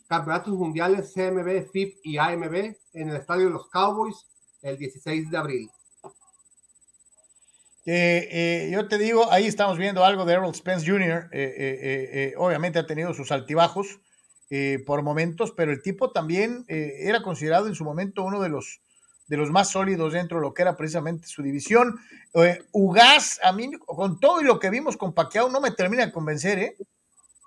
[0.08, 4.25] campeonatos mundiales CMB, FIP y AMB en el estadio de los Cowboys
[4.62, 5.69] el 16 de abril.
[7.89, 11.30] Eh, yo te digo, ahí estamos viendo algo de Errol Spence Jr.
[11.32, 11.56] Eh,
[12.12, 13.99] eh, obviamente ha tenido sus altibajos
[14.86, 18.80] por momentos, pero el tipo también era considerado en su momento uno de los,
[19.28, 21.99] de los más sólidos dentro de lo que era precisamente su división.
[22.72, 26.14] Ugas, a mí, con todo y lo que vimos con Pacquiao, no me termina de
[26.14, 26.78] convencer, ¿eh?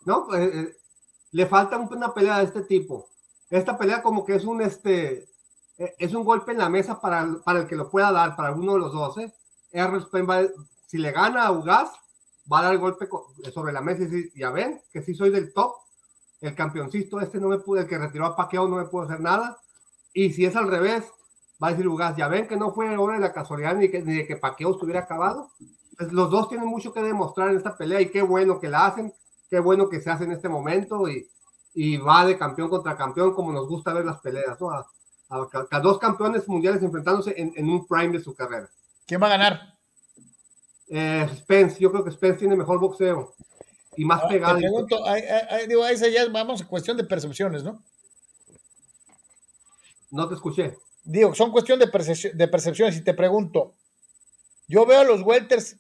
[0.04, 0.74] No, pues,
[1.32, 3.08] le falta una pelea de este tipo.
[3.48, 5.26] Esta pelea como que es un, este,
[5.98, 8.74] es un golpe en la mesa para, para el que lo pueda dar, para alguno
[8.74, 9.32] de los dos, ¿eh?
[10.86, 11.90] Si le gana a Ugas,
[12.52, 13.08] va a dar el golpe
[13.52, 15.74] sobre la mesa y decir, ya ven, que si soy del top,
[16.40, 19.20] el campeoncito este no me pude, el que retiró a Paqueo no me pudo hacer
[19.20, 19.58] nada.
[20.12, 21.04] Y si es al revés,
[21.62, 24.02] va a decir Ugas, ya ven que no fue obra de la casualidad ni, que,
[24.02, 25.50] ni de que Paqueo estuviera acabado.
[25.98, 29.12] los dos tienen mucho que demostrar en esta pelea y qué bueno que la hacen,
[29.50, 31.28] qué bueno que se hace en este momento y,
[31.74, 34.70] y va de campeón contra campeón como nos gusta ver las peleas, ¿no?
[34.70, 34.86] A,
[35.80, 38.68] dos campeones mundiales enfrentándose en, en un prime de su carrera.
[39.11, 39.76] ¿Quién va a ganar?
[40.86, 43.34] Eh, Spence, yo creo que Spence tiene mejor boxeo
[43.96, 44.54] y más pegado.
[44.54, 44.98] Te pregunto,
[45.66, 47.82] digo, ahí ya vamos a cuestión de percepciones, ¿no?
[50.12, 50.78] No te escuché.
[51.02, 51.86] Digo, son cuestión de,
[52.34, 53.74] de percepciones y te pregunto,
[54.68, 55.74] yo veo a los welters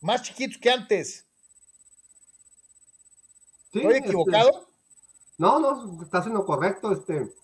[0.00, 1.26] más chiquitos que antes.
[3.64, 4.68] ¿Estoy este, equivocado?
[5.38, 6.92] no, no, estás en lo correcto.
[6.92, 7.34] Este,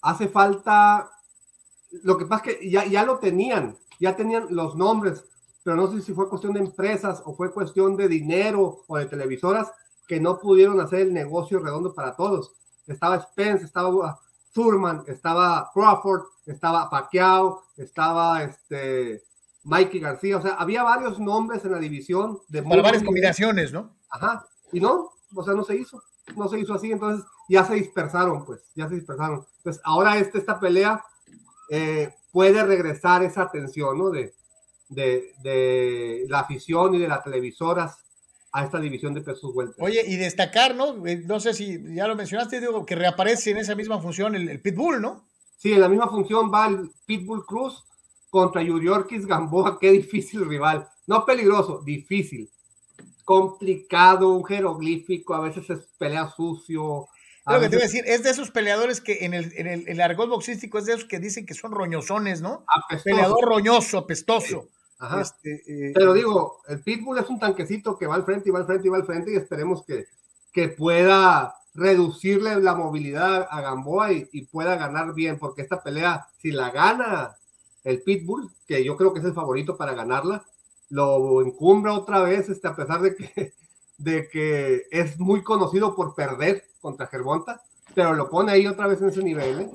[0.00, 1.10] hace falta.
[2.02, 5.24] Lo que pasa es que ya, ya lo tenían ya tenían los nombres,
[5.62, 9.06] pero no sé si fue cuestión de empresas o fue cuestión de dinero o de
[9.06, 9.70] televisoras
[10.08, 12.52] que no pudieron hacer el negocio redondo para todos.
[12.86, 14.18] Estaba Spence, estaba
[14.52, 19.22] Thurman, estaba Crawford, estaba Pacquiao, estaba este
[19.64, 22.40] Mikey García, o sea, había varios nombres en la división.
[22.48, 23.90] De Para varias combinaciones, ¿no?
[24.08, 26.02] Ajá, y no, o sea, no se hizo,
[26.34, 29.46] no se hizo así, entonces ya se dispersaron, pues, ya se dispersaron.
[29.58, 31.04] Entonces, ahora este, esta pelea
[31.68, 34.10] eh, puede regresar esa atención, ¿no?
[34.10, 34.34] De,
[34.88, 37.98] de, de, la afición y de las televisoras
[38.52, 39.76] a esta división de pesos vueltos.
[39.78, 41.06] Oye, y destacar, ¿no?
[41.06, 44.60] Eh, no sé si ya lo mencionaste, digo, que reaparece en esa misma función el,
[44.60, 45.24] Pitbull, ¿no?
[45.56, 47.84] Sí, en la misma función va el Pitbull Cruz
[48.28, 50.88] contra Yuriorkis Gamboa, qué difícil rival.
[51.06, 52.48] No peligroso, difícil.
[53.24, 57.08] Complicado, un jeroglífico, a veces es pelea sucio.
[57.54, 59.88] Lo que te iba a decir, es de esos peleadores que en el, en el,
[59.88, 62.64] el argot boxístico es de esos que dicen que son roñosones, ¿no?
[63.04, 64.68] Peleador roñoso, apestoso.
[65.20, 68.58] Este, eh, Pero digo, el Pitbull es un tanquecito que va al frente y va
[68.58, 70.06] al frente y va al frente y esperemos que,
[70.52, 76.50] que pueda reducirle la movilidad a Gamboa y, pueda ganar bien, porque esta pelea, si
[76.50, 77.36] la gana
[77.84, 80.44] el Pitbull, que yo creo que es el favorito para ganarla,
[80.90, 83.54] lo encumbra otra vez, este, a pesar de que,
[83.98, 87.62] de que es muy conocido por perder contra Gervonta,
[87.94, 89.60] pero lo pone ahí otra vez en ese nivel.
[89.60, 89.70] ¿eh?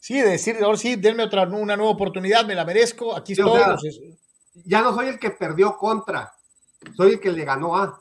[0.00, 3.60] Sí, decir, ahora sí, denme otra, una nueva oportunidad, me la merezco, aquí estoy
[4.64, 6.32] ya no soy el que perdió contra,
[6.96, 8.00] soy el que le ganó a.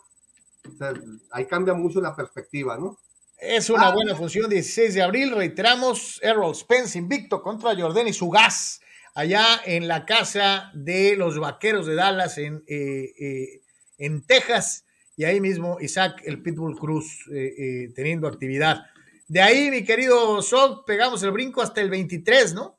[1.32, 3.00] ahí cambia mucho la perspectiva, ¿no?
[3.40, 3.94] Es una ah.
[3.94, 8.82] buena función, 16 de abril, reiteramos, Errol Spence invicto contra Jordan y su gas,
[9.16, 13.64] allá en la casa de los Vaqueros de Dallas en, eh, eh,
[13.98, 14.83] en Texas,
[15.16, 18.86] y ahí mismo Isaac, el Pitbull Cruz, eh, teniendo actividad.
[19.28, 22.78] De ahí, mi querido Sol, pegamos el brinco hasta el 23, ¿no?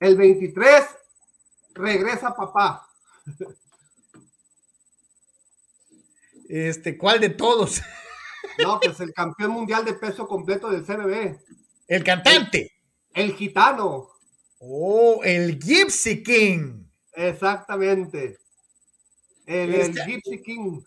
[0.00, 0.84] El 23
[1.74, 2.86] regresa papá.
[6.48, 7.80] Este, ¿cuál de todos?
[8.62, 11.38] No, pues el campeón mundial de peso completo del CBB.
[11.88, 12.72] El cantante.
[13.12, 14.08] El, gitano.
[14.60, 16.84] Oh, el Gypsy King.
[17.12, 18.38] exactamente.
[19.44, 20.80] El, este, Gypsy King.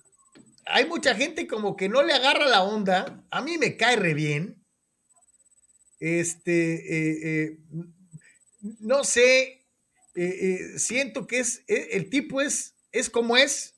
[0.70, 3.26] Hay mucha gente como que no le agarra la onda.
[3.32, 4.64] A mí me cae re bien.
[6.00, 7.58] Este, eh, eh,
[8.80, 9.68] no sé,
[10.16, 13.76] eh, siento que es, el tipo es, es como es,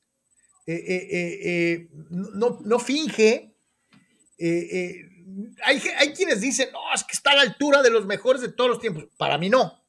[2.10, 3.56] no, no, finge.
[5.64, 8.52] Hay, hay, quienes dicen, no, es que está a la altura de los mejores de
[8.52, 9.06] todos los tiempos.
[9.18, 9.84] Para mí no.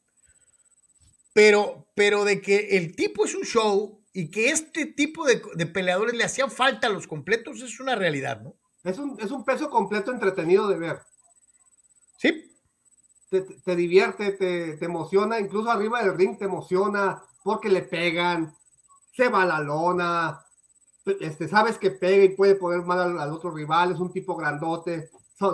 [1.35, 5.67] Pero, pero de que el tipo es un show y que este tipo de, de
[5.67, 8.55] peleadores le hacían falta a los completos es una realidad, ¿no?
[8.85, 11.01] Es un, es un peso completo entretenido de ver.
[12.19, 12.53] Sí,
[13.65, 18.55] te, divierte, te, emociona, incluso arriba del ring te emociona porque le pegan,
[19.13, 20.41] se va la lona,
[21.21, 25.11] este, sabes que pega y puede poner mal al, otro rival, es un tipo grandote,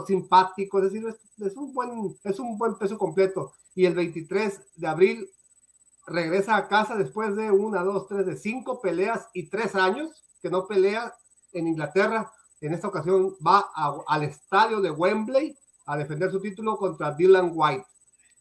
[0.07, 1.07] simpático, es decir,
[1.39, 3.55] es, un buen, es un buen peso completo.
[3.75, 5.31] Y el 23 de abril
[6.09, 10.51] regresa a casa después de una, dos, tres, de cinco peleas y tres años que
[10.51, 11.15] no pelea
[11.53, 12.33] en Inglaterra.
[12.61, 13.71] En esta ocasión va
[14.07, 15.57] al estadio de Wembley
[15.87, 17.87] a defender su título contra Dylan White.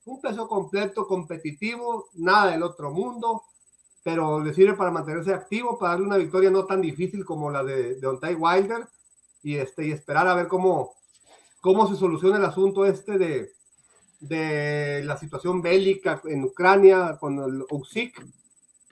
[0.06, 3.44] Un peso completo, competitivo, nada del otro mundo,
[4.04, 7.64] pero le sirve para mantenerse activo, para darle una victoria no tan difícil como la
[7.64, 8.88] de, de Wilder
[9.44, 10.94] y, este, y esperar a ver cómo,
[11.62, 13.52] cómo se soluciona el asunto este de,
[14.20, 18.26] de la situación bélica en Ucrania con el Uxik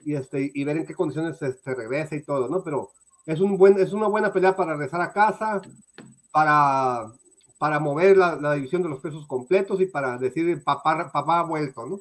[0.04, 2.62] y, este, y ver en qué condiciones se, se, regresa y todo, ¿no?
[2.62, 2.90] Pero
[3.26, 5.60] es, un buen, es una buena pelea para regresar a casa,
[6.30, 7.12] para
[7.58, 12.00] para mover la, división de los pesos completos y para decir papá, ha vuelto, ¿no?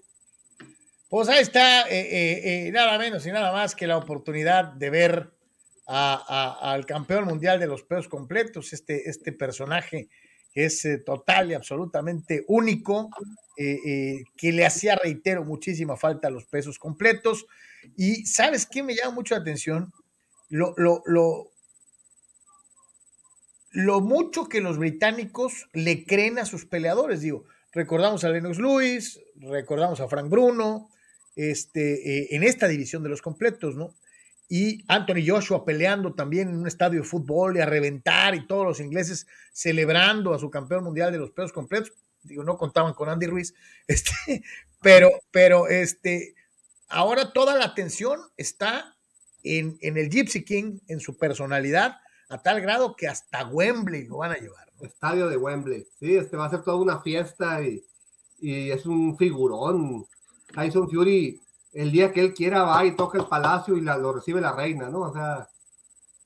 [1.09, 4.89] Pues ahí está, eh, eh, eh, nada menos y nada más que la oportunidad de
[4.89, 5.32] ver
[5.88, 10.09] al campeón mundial de los pesos completos, este, este personaje
[10.55, 13.09] que es total y absolutamente único,
[13.57, 17.45] que le hacía, reitero, muchísima falta a los pesos completos.
[17.97, 19.91] Y sabes qué me llama mucho la atención?
[20.49, 21.51] Lo, lo, lo,
[23.71, 27.19] lo mucho que los británicos le creen a sus peleadores.
[27.19, 27.43] Digo,
[27.73, 30.89] recordamos a Lennox Lewis, recordamos a Frank Bruno,
[31.35, 33.93] este, eh, en esta división de los completos, ¿no?
[34.47, 38.65] Y Anthony Joshua peleando también en un estadio de fútbol y a reventar y todos
[38.65, 41.91] los ingleses celebrando a su campeón mundial de los pesos completos.
[42.21, 43.53] Digo, no contaban con Andy Ruiz,
[43.87, 44.43] este,
[44.81, 46.35] pero, pero este,
[46.89, 48.95] ahora toda la atención está
[49.43, 51.97] en, en el Gypsy King, en su personalidad,
[52.29, 54.65] a tal grado que hasta Wembley lo van a llevar.
[54.81, 57.83] Estadio de Wembley, sí, este va a ser toda una fiesta y,
[58.41, 60.05] es un figurón.
[60.53, 61.41] Tyson Fury,
[61.76, 64.53] el día que él quiera va y toca el palacio y la, lo recibe la
[64.53, 65.01] reina, ¿no?
[65.01, 65.47] O sea,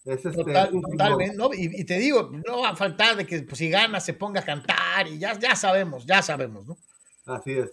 [0.05, 1.49] Es este, totalmente, ¿no?
[1.51, 4.45] y, te digo, no va a faltar de que pues, si gana se ponga a
[4.45, 6.77] cantar y ya, ya sabemos, ya sabemos, ¿no?
[7.25, 7.71] Así es.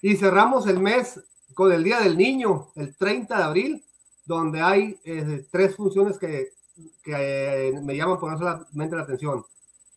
[0.00, 1.20] Y cerramos el mes
[1.54, 3.84] con el Día del Niño, el 30 de abril,
[4.24, 6.48] donde hay eh, tres funciones que,
[7.04, 9.44] que eh, me llaman poderosamente la atención.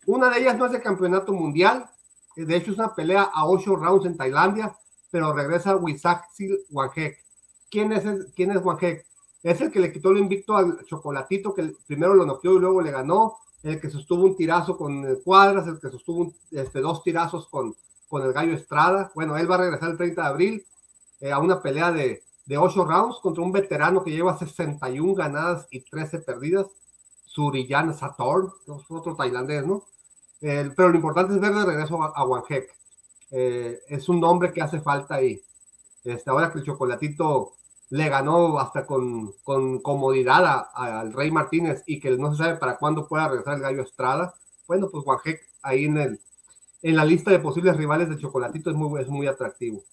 [0.05, 1.89] Una de ellas no es de campeonato mundial,
[2.35, 4.75] de hecho es una pelea a ocho rounds en Tailandia,
[5.15, 5.79] pero regresa
[6.35, 7.23] Sil Wanhek.
[7.71, 8.03] ¿Quién es,
[8.35, 8.59] ¿Quién es?
[9.43, 12.81] Es el que le quitó el invicto al Chocolatito, que primero lo noqueó y luego
[12.81, 17.47] le ganó, el que sostuvo un tirazo con Cuadras, el que sostuvo este, dos tirazos
[17.47, 17.73] con,
[18.09, 19.09] con el Gallo Estrada.
[19.15, 20.65] Bueno, él va a regresar el 30 de abril
[21.21, 25.65] eh, a una pelea de, de 8 rounds contra un veterano que lleva 61 ganadas
[25.71, 26.67] y 13 perdidas,
[27.23, 29.85] Suriyan Satorn, otro tailandés, ¿no?
[30.41, 32.25] pero lo importante es ver de regreso a, a
[33.31, 35.41] eh, es un nombre que hace falta ahí.
[36.03, 37.53] Este, ahora que el Chocolatito
[37.89, 42.77] le ganó hasta con, con comodidad al Rey Martínez y que no se sabe para
[42.77, 44.33] cuándo pueda regresar el Gallo Estrada.
[44.67, 46.19] Bueno, pues Juanjek ahí en, el,
[46.81, 49.83] en la lista de posibles rivales de Chocolatito es muy, es muy atractivo.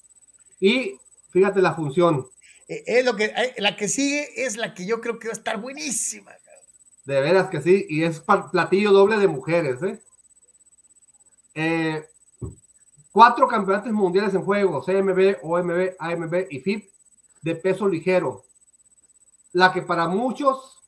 [0.61, 0.99] Y
[1.31, 2.27] fíjate la función.
[2.69, 5.33] Eh, es lo que, eh, la que sigue es la que yo creo que va
[5.33, 6.33] a estar buenísima.
[7.05, 8.23] De veras que sí, y es
[8.53, 9.81] platillo doble de mujeres,
[11.55, 12.09] ¿eh?
[13.13, 16.91] Cuatro campeonatos mundiales en juego, CMB, OMB, AMB y FIP
[17.43, 18.45] de peso ligero.
[19.53, 20.79] La que para muchos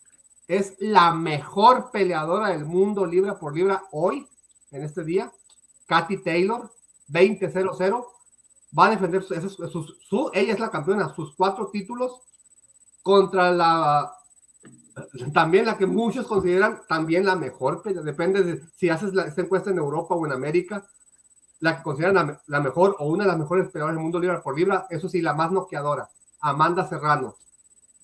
[0.48, 4.26] es la mejor peleadora del mundo libra por libra hoy,
[4.70, 5.30] en este día,
[5.86, 6.70] Katy Taylor,
[7.10, 8.06] 20-0-0,
[8.76, 12.22] va a defender su, ella es la campeona, sus cuatro títulos
[13.02, 14.12] contra la
[15.32, 19.70] también la que muchos consideran también la mejor, depende de si haces la, esta encuesta
[19.70, 20.86] en Europa o en América,
[21.64, 24.54] la que consideran la, mejor o una de las mejores peleadoras del mundo libra por
[24.54, 26.10] libra, eso sí, la más noqueadora.
[26.42, 27.36] Amanda Serrano.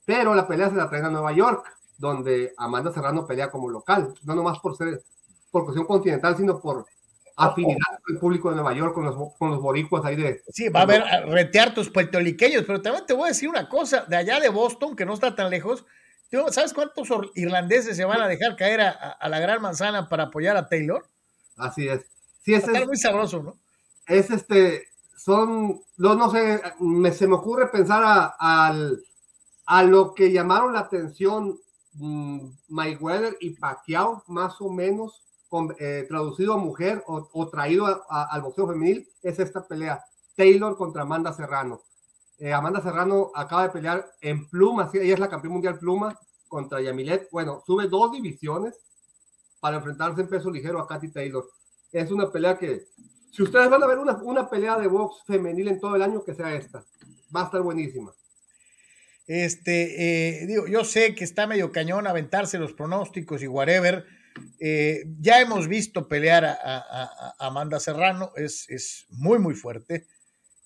[0.07, 1.67] Pero la pelea se la traen a Nueva York,
[1.99, 5.03] donde Amanda Serrano pelea como local, no nomás por ser
[5.51, 6.87] por cuestión continental, sino por
[7.37, 10.43] afinidad con el público de Nueva York, con los, con los boricuas ahí de...
[10.49, 13.69] Sí, va a haber a retear tus puertorriqueños, pero también te voy a decir una
[13.69, 15.85] cosa, de allá de Boston, que no está tan lejos,
[16.51, 20.67] ¿sabes cuántos irlandeses se van a dejar caer a, la Gran Manzana para apoyar a
[20.67, 21.05] Taylor?
[21.59, 22.20] Así es.
[22.41, 23.59] Sí, es, es muy sabroso, ¿no?
[24.07, 28.73] Es este, son, no, no sé, me, se me ocurre pensar a,
[29.67, 31.57] a lo que llamaron la atención
[32.01, 38.43] um, Mayweather y Pacquiao, más o menos, con, eh, traducido a mujer o, traído al
[38.43, 40.03] boxeo femenil, es esta pelea.
[40.37, 41.83] Taylor contra Amanda Serrano.
[42.39, 46.19] Eh, Amanda Serrano acaba de pelear en pluma, ella es la campeona mundial pluma
[46.49, 47.29] contra Yamilet.
[47.31, 48.77] Bueno, sube dos divisiones
[49.61, 51.45] para enfrentarse en peso ligero a Katy Taylor.
[51.93, 52.87] Es una pelea que
[53.31, 56.25] si ustedes van a ver una, una pelea de box femenil en todo el año,
[56.25, 56.85] que sea esta.
[57.35, 58.13] Va a estar buenísima.
[59.33, 64.05] Este, eh, digo, yo sé que está medio cañón aventarse los pronósticos y whatever.
[64.59, 70.09] Eh, ya hemos visto pelear a, Amanda Serrano, es, es, muy, muy fuerte.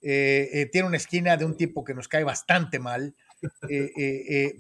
[0.00, 3.14] Eh, tiene una esquina de un tipo que nos cae bastante mal.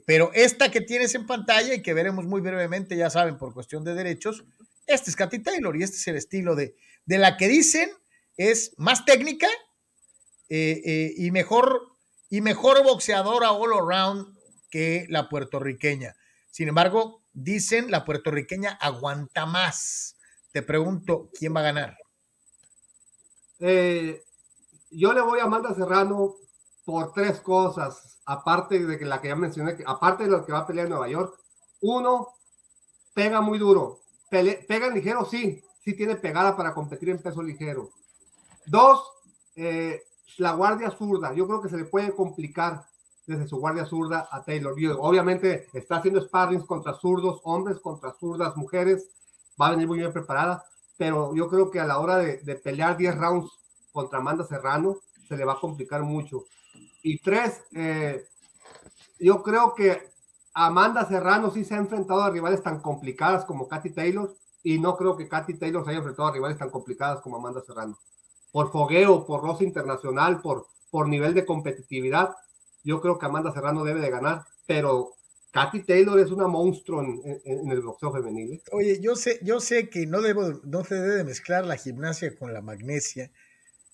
[0.06, 3.84] pero esta que tienes en pantalla y que veremos muy brevemente, ya saben, por cuestión
[3.84, 4.44] de derechos,
[4.86, 6.76] este es Katy Taylor y este es el estilo de,
[7.06, 7.90] de la que dicen
[8.36, 9.48] es más técnica
[10.48, 11.96] eh, eh, y, mejor,
[12.28, 14.36] y mejor boxeadora all around
[14.70, 16.14] que la puertorriqueña.
[16.50, 20.16] Sin embargo, dicen la puertorriqueña aguanta más.
[20.52, 21.96] Te pregunto, ¿quién va a ganar?
[23.60, 24.22] Eh,
[24.90, 26.36] yo le voy a Amanda Serrano
[26.84, 30.60] por tres cosas, aparte de que la que ya mencioné, aparte de lo que va
[30.60, 31.40] a pelear en Nueva York.
[31.80, 32.28] Uno,
[33.14, 34.03] pega muy duro.
[34.66, 37.90] Pega ligero, sí, sí tiene pegada para competir en peso ligero.
[38.66, 39.02] Dos,
[39.56, 40.02] eh,
[40.38, 41.32] la guardia zurda.
[41.34, 42.84] Yo creo que se le puede complicar
[43.26, 44.74] desde su guardia zurda a Taylor.
[44.98, 49.08] obviamente está haciendo sparrings contra zurdos, hombres contra zurdas, mujeres.
[49.60, 50.64] Va a venir muy bien preparada,
[50.96, 53.50] pero yo creo que a la hora de, pelear 10 rounds
[53.92, 54.96] contra Amanda Serrano
[55.28, 56.44] se le va a complicar mucho.
[57.02, 58.26] Y tres, eh,
[59.20, 60.13] yo creo que
[60.54, 64.32] Amanda Serrano sí se ha enfrentado a rivales tan complicadas como Katy Taylor
[64.62, 67.60] y no creo que Katy Taylor se haya enfrentado a rivales tan complicadas como Amanda
[67.60, 67.98] Serrano.
[68.52, 72.30] Por fogueo, por rosa internacional, por, por nivel de competitividad,
[72.84, 75.14] yo creo que Amanda Serrano debe de ganar, pero
[75.50, 78.54] Katy Taylor es una monstruo en, el boxeo femenil.
[78.54, 78.62] ¿eh?
[78.70, 82.52] Oye, yo sé, yo sé que no, debo, no se debe mezclar la gimnasia con
[82.52, 83.32] la magnesia,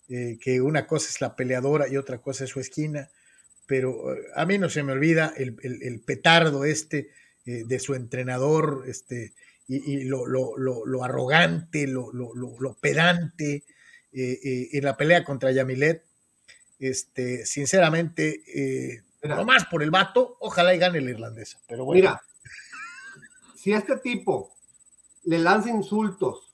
[0.09, 3.11] eh, que una cosa es la peleadora y otra cosa es su esquina,
[3.71, 7.11] pero eh, a mí no se me olvida el, el, petardo este
[7.45, 9.33] de su entrenador, este,
[9.71, 12.11] y, lo, lo, lo, arrogante, lo,
[12.81, 13.65] pedante
[14.13, 16.05] eh, eh, en la pelea contra Yamilet.
[16.81, 19.03] Este, sinceramente, eh,
[19.47, 21.61] más por el vato, ojalá y gane la irlandesa.
[21.69, 22.01] Pero bueno.
[22.01, 22.23] Mira,
[23.55, 24.51] si este tipo
[25.23, 26.53] le lanza insultos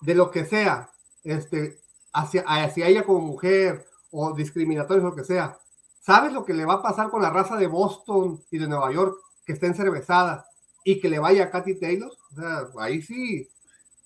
[0.00, 0.90] de lo que sea,
[1.24, 1.78] este,
[2.14, 5.58] hacia, hacia ella como mujer o discriminatorios, lo que sea,
[6.04, 8.92] ¿sabes lo que le va a pasar con la raza de Boston y de Nueva
[8.92, 10.46] York que está encervezada
[10.84, 12.10] y que le vaya a Katy Taylor?
[12.32, 13.48] O sea, ahí sí.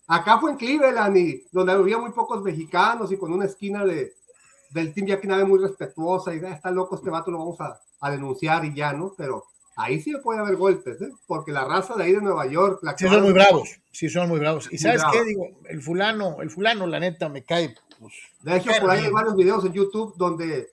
[0.07, 4.15] Acá fue en Cleveland y donde había muy pocos mexicanos y con una esquina de,
[4.71, 8.11] del Team Jack muy respetuosa y ah, está loco este vato, lo vamos a, a
[8.11, 9.13] denunciar y ya, ¿no?
[9.19, 9.45] Pero
[9.77, 11.11] ahí sí puede haber golpes, ¿eh?
[11.27, 12.79] porque la raza de ahí de Nueva York.
[12.83, 14.69] La sí, son muy bravos, sí, son muy bravos.
[14.73, 15.25] ¿Y sabes qué?
[15.25, 17.75] Digo, el fulano, el fulano, la neta, me cae.
[17.99, 20.71] Pues, de hecho, por ahí hay varios videos en YouTube donde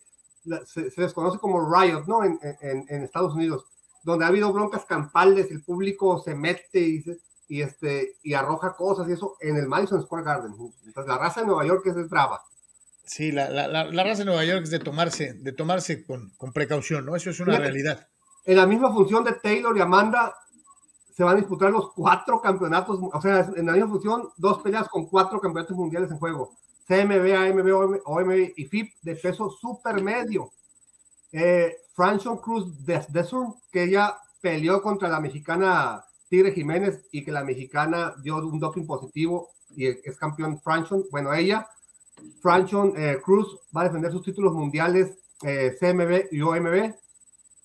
[0.65, 2.23] se, se desconoce como Riot, ¿no?
[2.23, 3.65] En, en, en, Estados Unidos,
[4.03, 7.03] donde ha habido broncas campales, el público se mete y,
[7.47, 10.53] y, este, y arroja cosas y eso en el Madison Square Garden.
[10.85, 12.41] Entonces, la raza de Nueva York es brava.
[13.05, 16.51] Sí, la, la, la, raza de Nueva York es de tomarse, de tomarse con, con
[16.51, 17.15] precaución, ¿no?
[17.15, 18.07] Eso es una realidad.
[18.45, 20.33] En la misma función de Taylor y Amanda
[21.15, 24.89] se van a disputar los cuatro campeonatos, o sea, en la misma función, dos peleas
[24.89, 26.57] con cuatro campeonatos mundiales en juego.
[26.87, 30.51] CMB, AMB, OMB y FIP de peso super medio.
[31.31, 37.43] Eh, Franchon Cruz Desur, que ella peleó contra la mexicana Tigre Jiménez y que la
[37.43, 41.05] mexicana dio un doping positivo y es campeón Franchon.
[41.11, 41.67] Bueno, ella
[42.41, 46.93] Franchon eh, Cruz va a defender sus títulos mundiales eh, CMB y OMB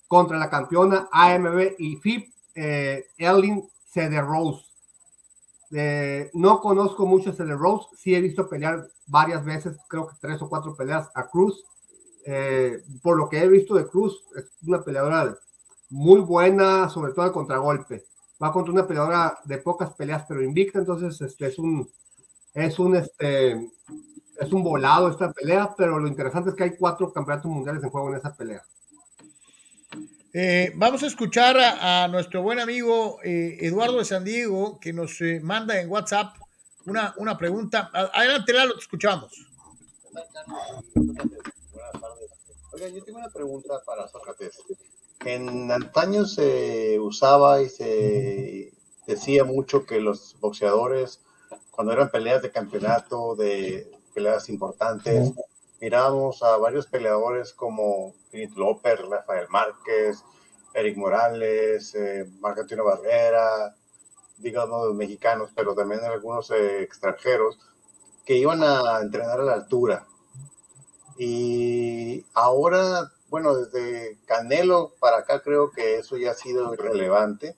[0.08, 3.62] contra la campeona AMB y FIP, eh, Ellen
[3.94, 4.69] Rose.
[5.72, 10.42] Eh, no conozco mucho a Rose, sí he visto pelear varias veces, creo que tres
[10.42, 11.64] o cuatro peleas a Cruz.
[13.02, 15.36] por lo que he visto de Cruz, es una peleadora
[15.90, 18.04] muy buena, sobre todo al contragolpe.
[18.42, 21.88] Va contra una peleadora de pocas peleas, pero invicta, entonces este, es un,
[22.54, 23.70] es un, este,
[24.40, 27.90] es un volado esta pelea, pero lo interesante es que hay cuatro campeonatos mundiales en
[27.90, 28.62] juego en esa pelea.
[30.32, 35.20] Eh, vamos a escuchar a, nuestro buen amigo eh, Eduardo de San Diego, que nos
[35.20, 36.36] eh, manda en WhatsApp
[36.86, 37.90] una, una pregunta.
[37.92, 39.46] Adelante, Lalo, te escuchamos.
[40.12, 42.30] Buenas tardes.
[42.72, 44.62] Oigan, yo tengo una pregunta para Sócrates.
[45.24, 48.72] En antaño se usaba y se
[49.08, 51.20] decía mucho que los boxeadores,
[51.72, 55.32] cuando eran peleas de campeonato, de peleas importantes.
[55.80, 60.22] Miramos a varios peleadores como Philip López, Rafael Márquez,
[60.74, 63.74] Eric Morales, eh, Marcatino Barrera,
[64.36, 67.58] digamos los mexicanos, pero también algunos eh, extranjeros,
[68.24, 70.06] que iban a entrenar a la altura.
[71.18, 77.56] Y ahora, bueno, desde Canelo para acá creo que eso ya ha sido irrelevante.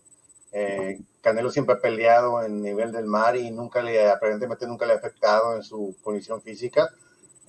[0.52, 4.94] Eh, Canelo siempre ha peleado en nivel del mar y nunca le, aparentemente nunca le
[4.94, 6.88] ha afectado en su condición física.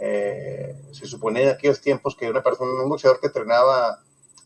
[0.05, 4.01] Eh, se supone en aquellos tiempos que una persona, un boxeador que entrenaba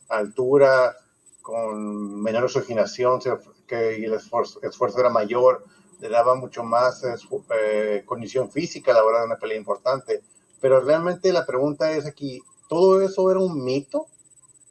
[0.07, 0.95] altura,
[1.41, 3.19] con menor oxigenación,
[3.65, 4.59] que el esfuerzo,
[4.99, 5.65] era mayor,
[5.99, 10.21] le daba mucho más eh, condición física a la hora de una pelea importante.
[10.61, 12.39] Pero realmente la pregunta es aquí,
[12.69, 14.05] ¿todo eso era un mito?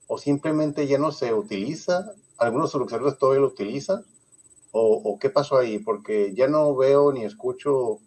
[0.07, 2.13] ¿O simplemente ya no se utiliza?
[2.39, 4.05] ¿Algunos boxeadores todavía lo utilizan?
[4.79, 5.79] o, qué pasó ahí?
[5.79, 7.99] Porque ya no veo ni escucho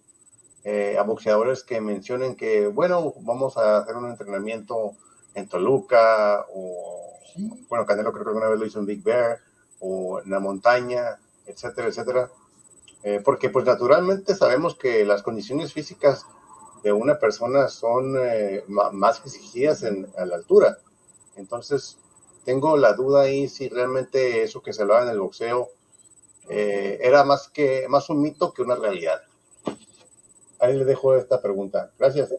[0.64, 4.94] eh, a boxeadores que mencionen que, bueno, vamos a hacer un entrenamiento
[5.34, 7.14] en Toluca, o,
[7.70, 9.40] bueno, Canelo creo que alguna vez lo hizo en Big Bear,
[9.80, 12.30] o en la montaña, etcétera, etcétera.
[13.04, 16.26] Eh, porque pues naturalmente sabemos que las condiciones físicas
[16.84, 20.78] de una persona son eh, más exigidas en, a la altura.
[21.36, 21.98] Entonces,
[22.44, 25.70] tengo la duda ahí si realmente eso que se hablaba en el boxeo
[26.50, 29.22] eh, era más, que, más un mito que una realidad.
[30.60, 31.92] Ahí le dejo esta pregunta.
[31.98, 32.34] Gracias.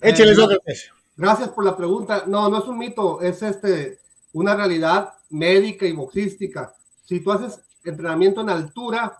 [0.00, 0.74] Échale, eh,
[1.16, 2.24] Gracias por la pregunta.
[2.26, 3.98] No, no es un mito, es este,
[4.32, 6.74] una realidad médica y boxística.
[7.04, 9.18] Si tú haces entrenamiento en altura,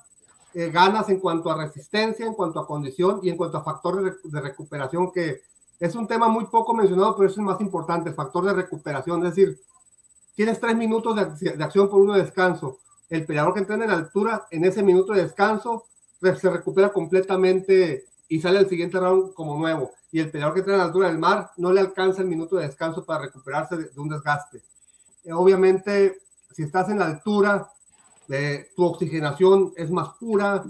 [0.55, 4.19] eh, ganas en cuanto a resistencia, en cuanto a condición y en cuanto a factor
[4.25, 5.43] de, recuperación, que
[5.79, 9.25] es un tema muy poco mencionado, pero es el más importante, el factor de recuperación.
[9.27, 9.61] Es decir,
[10.35, 12.79] tienes tres minutos de, de acción por uno de descanso
[13.09, 15.87] el peleador que entra en altura, en ese minuto de descanso,
[16.21, 19.93] se recupera completamente y sale al siguiente round como nuevo.
[20.11, 22.67] Y el peleador que entra en altura del mar no le alcanza el minuto de
[22.67, 24.63] descanso para recuperarse de, un desgaste.
[25.25, 26.19] Eh, obviamente,
[26.53, 27.69] si estás en la altura,
[28.29, 30.65] eh, tu oxigenación es más pura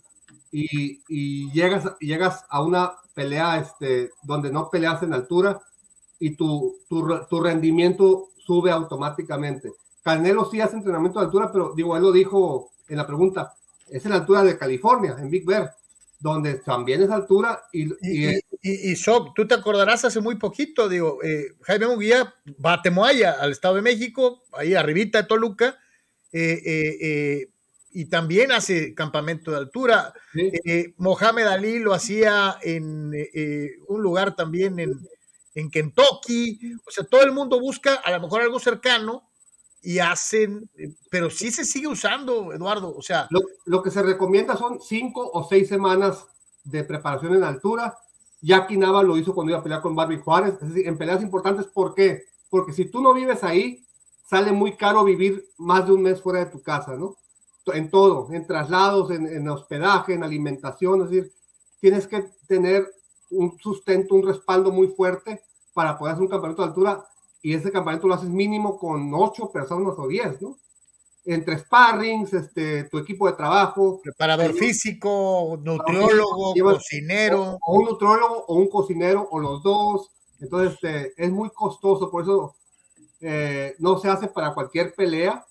[0.53, 5.61] y, llegas, llegas a una pelea este, donde no peleas en altura
[6.19, 9.73] y tu, tu rendimiento sube automáticamente.
[10.03, 13.53] Canelo sí hace entrenamiento de altura, pero digo, él lo dijo en la pregunta,
[13.89, 15.75] es en la altura de California, en Big Bear,
[16.19, 17.63] donde también es altura.
[17.73, 18.95] Y, y, y,
[19.35, 22.35] tú te acordarás hace muy poquito, digo, eh, Jaime Muguía
[22.65, 25.79] va a Temoaya, al Estado de México, ahí arribita de Toluca,
[26.33, 30.13] y también hace campamento de altura.
[30.99, 33.13] Mohamed Ali lo hacía en
[33.89, 34.93] un lugar también en,
[35.57, 36.75] en Kentucky.
[36.87, 39.29] O sea, todo el mundo busca a lo mejor algo cercano
[39.87, 40.69] y hacen,
[41.13, 42.93] pero sí se sigue usando, Eduardo.
[42.97, 43.29] O sea,
[43.67, 46.27] lo, que se recomienda son cinco o seis semanas
[46.65, 47.97] de preparación en altura.
[48.41, 50.55] Jackie Nava lo hizo cuando iba a pelear con Barbie Juárez.
[50.55, 52.25] Es decir, en peleas importantes, ¿por qué?
[52.51, 53.87] Porque si tú no vives ahí,
[54.29, 57.15] sale muy caro vivir más de un mes fuera de tu casa, ¿no?
[57.67, 61.33] En todo, en traslados, en, en hospedaje, en alimentación, es decir,
[61.79, 62.93] tienes que tener
[63.31, 65.43] un sustento, un respaldo muy fuerte
[65.75, 67.07] para poder hacer un campamento de altura
[67.47, 70.59] y ese campamento lo haces mínimo con ocho personas o diez, ¿no?
[71.25, 74.01] Entre sparrings, este, tu equipo de trabajo.
[74.03, 77.57] Preparador físico, nutriólogo, cocinero.
[77.65, 80.11] O, un nutriólogo o un cocinero o los dos.
[80.41, 82.57] Entonces, este, es muy costoso, por eso
[83.21, 85.47] eh, no se hace para cualquier pelea.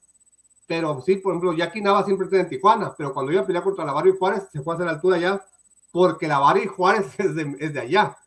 [0.67, 3.63] Pero sí, por ejemplo, Jackie Nava siempre está en Tijuana, pero cuando iba a pelear
[3.63, 5.45] contra la Barrio Juárez, se fue a hacer la altura allá,
[5.93, 8.17] porque la Barrio Juárez es de, es de allá.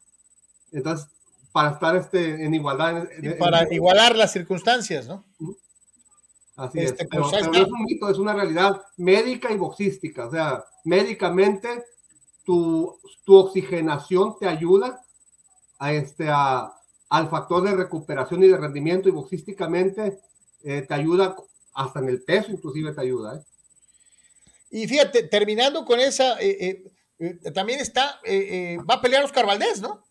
[0.73, 1.11] Entonces,
[1.53, 3.09] para estar este, en igualdad.
[3.39, 5.25] para igualar las circunstancias, ¿no?
[6.57, 6.91] Así es.
[6.91, 10.27] Este, pero, pues, no es un mito, es una realidad médica y boxística.
[10.27, 11.85] O sea, médicamente
[12.45, 15.01] tu, tu oxigenación te ayuda
[15.79, 16.73] a este, a,
[17.09, 20.19] al factor de recuperación y de rendimiento y boxísticamente
[20.65, 21.37] eh, te ayuda
[21.75, 23.37] hasta en el peso, inclusive te ayuda.
[23.37, 23.43] ¿eh?
[24.71, 26.85] Y fíjate, terminando con esa, eh,
[27.55, 28.21] también está,
[28.89, 30.08] va a pelear Oscar Valdés, ¿no?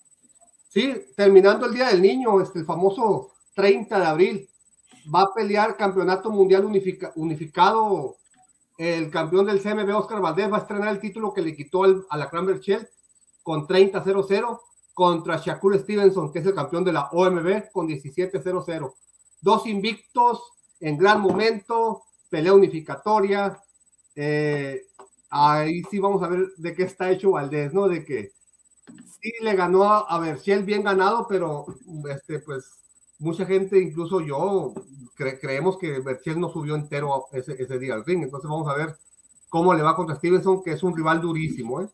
[0.70, 4.50] Sí, terminando el Día del Niño, este, el famoso 30 de abril,
[5.14, 6.66] va a pelear campeonato mundial
[7.16, 8.18] unificado.
[8.78, 12.18] El campeón del CMB, Oscar Valdés, va a estrenar el título que le quitó a
[12.18, 12.88] la Cranberg Shell
[13.42, 14.60] con 30-0-0
[14.94, 18.94] contra Shakur Stevenson, que es el campeón de la OMB, con 17-0-0.
[19.42, 20.42] Dos invictos
[20.80, 23.60] en gran momento, pelea unificatoria.
[24.16, 24.84] Eh,
[25.30, 27.88] ahí sí vamos a ver de qué está hecho Valdés, ¿no?
[27.88, 28.32] De que
[29.22, 31.66] sí le ganó a, a el bien ganado, pero
[32.10, 32.78] este, pues
[33.20, 34.74] mucha gente, incluso yo,
[35.16, 38.24] creemos que Berchiel no subió entero ese, ese, día al ring.
[38.24, 38.96] Entonces vamos a ver
[39.50, 41.82] cómo le va contra Stevenson, que es un rival durísimo.
[41.82, 41.88] ¿eh?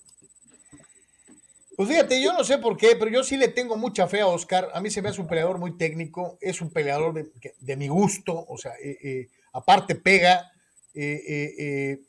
[1.75, 4.27] Pues fíjate, yo no sé por qué, pero yo sí le tengo mucha fe a
[4.27, 4.69] Oscar.
[4.73, 7.87] A mí se me hace un peleador muy técnico, es un peleador de, de mi
[7.87, 10.51] gusto, o sea, eh, eh, aparte pega.
[10.93, 11.99] Eh,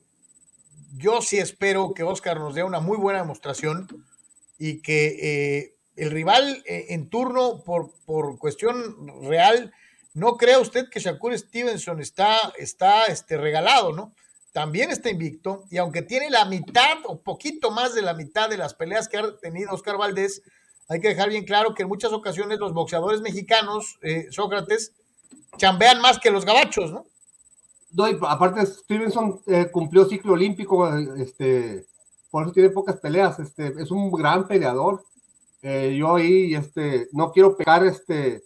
[0.96, 3.88] yo sí espero que Oscar nos dé una muy buena demostración
[4.58, 5.06] y que
[5.60, 9.72] eh, el rival eh, en turno, por, por cuestión real,
[10.12, 14.12] no crea usted que Shakur Stevenson está, está este, regalado, ¿no?
[14.52, 18.56] También está invicto y aunque tiene la mitad o poquito más de la mitad de
[18.56, 20.42] las peleas que ha tenido Oscar Valdés,
[20.88, 24.92] hay que dejar bien claro que en muchas ocasiones los boxeadores mexicanos, eh, Sócrates,
[25.56, 27.06] chambean más que los gabachos, ¿no?
[27.90, 29.40] No, aparte Stevenson
[29.70, 31.86] cumplió ciclo olímpico, este,
[32.34, 35.04] por eso tiene pocas peleas, este, es un gran peleador.
[35.62, 38.42] Eh, yo ahí, este, no quiero pegar este,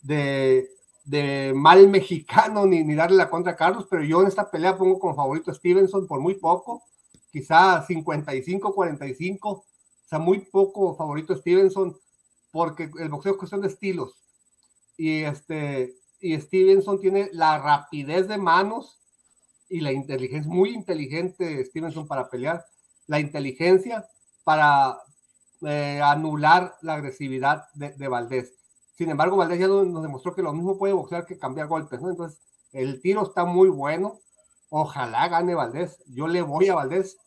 [0.00, 0.70] de,
[1.04, 4.78] de mal mexicano ni, ni darle la contra a Carlos, pero yo en esta pelea
[4.78, 6.82] pongo como favorito a Stevenson por muy poco,
[7.30, 9.64] quizá 55-45, o
[10.06, 11.94] sea, muy poco favorito a Stevenson,
[12.50, 14.14] porque el boxeo es cuestión de estilos.
[14.96, 18.98] Y, este, y Stevenson tiene la rapidez de manos
[19.68, 22.64] y la inteligencia, muy inteligente Stevenson para pelear
[23.06, 24.06] la inteligencia
[24.44, 24.98] para
[25.66, 28.54] eh, anular la agresividad de, Valdés.
[28.94, 32.10] Sin embargo, Valdés ya nos demostró que lo mismo puede boxear que cambiar golpes, ¿no?
[32.10, 32.40] Entonces,
[32.72, 34.20] el tiro está muy bueno.
[34.68, 36.02] Ojalá gane Valdés.
[36.06, 37.18] Yo le voy a Valdés.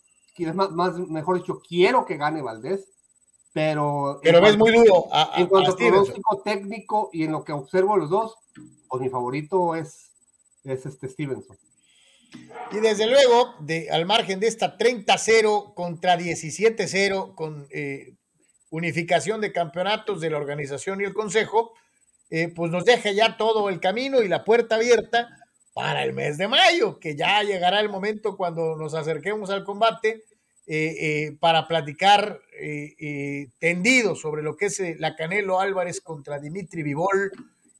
[0.53, 2.87] Más, más mejor dicho, quiero que gane Valdés.
[3.51, 5.05] Pero, pero ves muy duro.
[5.35, 8.35] en cuanto a pronóstico técnico y en lo que observo los dos,
[8.87, 10.11] pues mi favorito es,
[10.63, 11.57] es este Stevenson.
[12.71, 18.13] Y desde luego, de, al margen de esta 30-0 contra 17-0 con eh,
[18.69, 21.73] unificación de campeonatos de la organización y el consejo,
[22.29, 25.29] eh, pues nos deja ya todo el camino y la puerta abierta
[25.73, 30.23] para el mes de mayo, que ya llegará el momento cuando nos acerquemos al combate
[30.67, 32.39] eh, para platicar
[33.57, 37.31] tendido sobre lo que es la Canelo Álvarez contra Dimitri Vivol,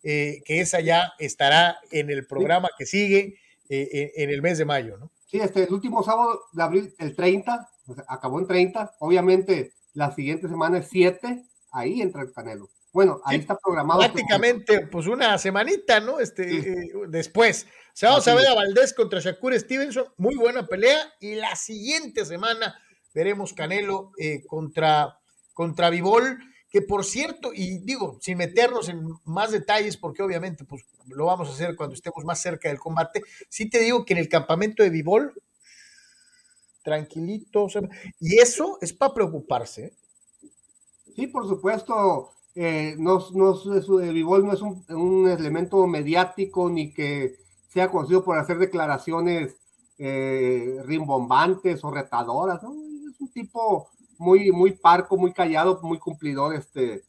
[0.01, 3.37] que esa ya estará en el programa que sigue
[3.69, 5.11] eh, en el mes de mayo, ¿no?
[5.25, 7.69] Sí, este, el último sábado de abril, el 30,
[8.07, 8.95] acabó en 30.
[8.99, 12.69] Obviamente, la siguiente semana es 7, ahí entra el Canelo.
[12.91, 13.99] Bueno, ahí está programado.
[13.99, 16.19] Prácticamente, pues una semanita, ¿no?
[16.19, 17.67] Este, eh, después.
[17.69, 20.97] O sea, vamos a ver a Valdés contra Shakur Stevenson, muy buena pelea.
[21.19, 22.75] Y la siguiente semana
[23.13, 25.19] veremos Canelo eh, contra,
[25.53, 26.39] contra Vivol,
[26.69, 31.49] que por cierto, y digo, sin meternos en más detalles, porque obviamente pues, lo vamos
[31.49, 34.83] a hacer cuando estemos más cerca del combate, sí te digo que en el campamento
[34.83, 35.33] de Vivol,
[36.83, 37.67] tranquilito,
[38.19, 39.85] y eso es para preocuparse.
[39.85, 39.93] ¿eh?
[41.15, 43.55] Sí, por supuesto, eh, no, no,
[44.13, 47.35] Vivol no es un, un, elemento mediático ni que
[47.67, 49.55] sea conocido por hacer declaraciones
[49.97, 52.73] eh, rimbombantes o retadoras, ¿no?
[53.09, 53.89] Es un tipo
[54.19, 57.03] muy, muy parco, muy callado, muy cumplidor, este,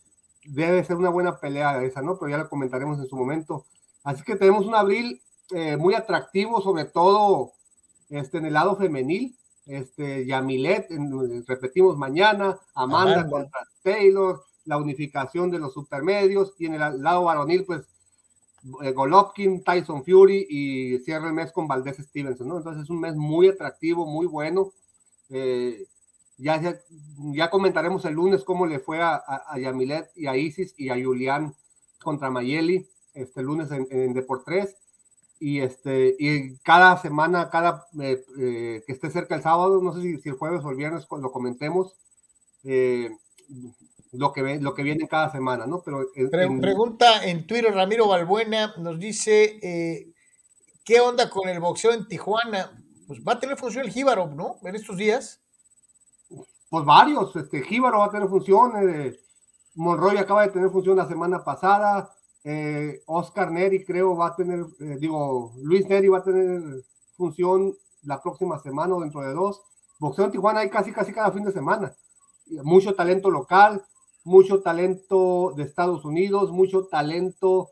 [0.47, 2.17] debe ser una buena pelea esa, ¿no?
[2.19, 3.67] Pero ya lo comentaremos en su momento.
[4.05, 7.53] Así que tenemos un abril eh, muy atractivo, sobre todo
[8.09, 9.37] este, en el lado femenil.
[9.67, 10.89] Este, Yamilet,
[11.47, 17.65] repetimos mañana, Amanda, contra Taylor, la unificación de los supermedios, y en el lado varonil,
[17.65, 17.83] pues
[18.83, 22.59] eh, Golovkin, Tyson Fury y cierra el mes con Valdés Stevenson, ¿no?
[22.59, 24.73] Entonces es un mes muy atractivo, muy bueno.
[25.29, 25.87] Eh,
[26.41, 26.81] ya,
[27.35, 30.95] ya, comentaremos el lunes cómo le fue a, a, Yamilet y a Isis y a
[30.95, 31.55] Julián
[32.03, 34.77] contra Mayeli este lunes en, en Deport 3
[35.39, 40.03] y este y cada semana cada eh, eh, que esté cerca el sábado no sé
[40.03, 41.97] si, si, el jueves o el viernes lo comentemos
[42.65, 43.11] eh,
[44.13, 46.07] lo que lo que viene cada semana no pero
[46.61, 50.13] pregunta en Twitter Ramiro Balbuena nos dice
[50.85, 52.71] qué onda con el boxeo en Tijuana
[53.07, 55.40] pues va a tener función el Jíbaro no en estos días
[56.71, 59.19] pues varios, este, Jíbaro va a tener función, eh,
[59.75, 62.15] Monroy acaba de tener función la semana pasada,
[62.45, 66.63] eh, Oscar Neri creo va a tener, eh, digo, Luis Neri va a tener
[67.17, 69.61] función la próxima semana o dentro de dos.
[69.99, 71.93] Boxeo en Tijuana hay casi, casi cada fin de semana.
[72.63, 73.85] Mucho talento local,
[74.25, 77.69] mucho talento de Estados Unidos, mucho talento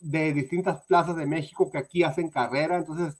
[0.00, 2.78] de distintas plazas de México que aquí hacen carrera.
[2.78, 3.14] Entonces,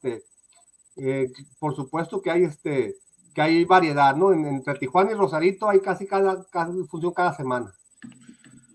[0.96, 2.96] este, por supuesto que hay este,
[3.38, 4.32] que hay variedad, ¿no?
[4.32, 6.44] entre Tijuana y Rosarito hay casi cada,
[6.88, 7.72] función cada semana.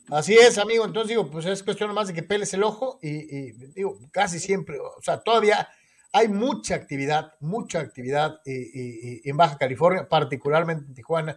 [0.09, 0.85] Así es, amigo.
[0.85, 4.79] Entonces digo, pues es cuestión más de que peles el ojo y, digo, casi siempre,
[4.79, 5.67] o sea, todavía
[6.13, 11.35] hay mucha actividad, mucha actividad en Baja California, particularmente en Tijuana,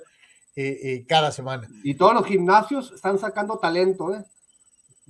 [1.09, 1.69] cada semana.
[1.83, 4.25] Y todos los gimnasios están sacando talento, ¿eh?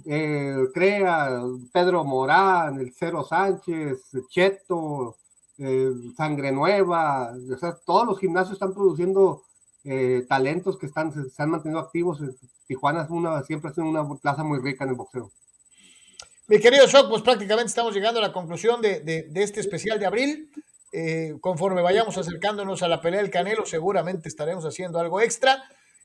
[0.06, 5.18] eh Crea, Pedro Morán, el Cero Sánchez, Cheto,
[5.59, 9.42] eh, sangre nueva, o sea, todos los gimnasios están produciendo
[9.84, 12.20] eh, talentos que están, se, han mantenido activos.
[12.66, 15.30] Tijuana es una, siempre ha sido una plaza muy rica en el boxeo.
[16.48, 20.07] Mi querido Shock, pues prácticamente estamos llegando a la conclusión de, de, este especial de
[20.07, 20.50] abril.
[20.92, 25.62] Eh, conforme vayamos acercándonos a la pelea del Canelo, seguramente estaremos haciendo algo extra.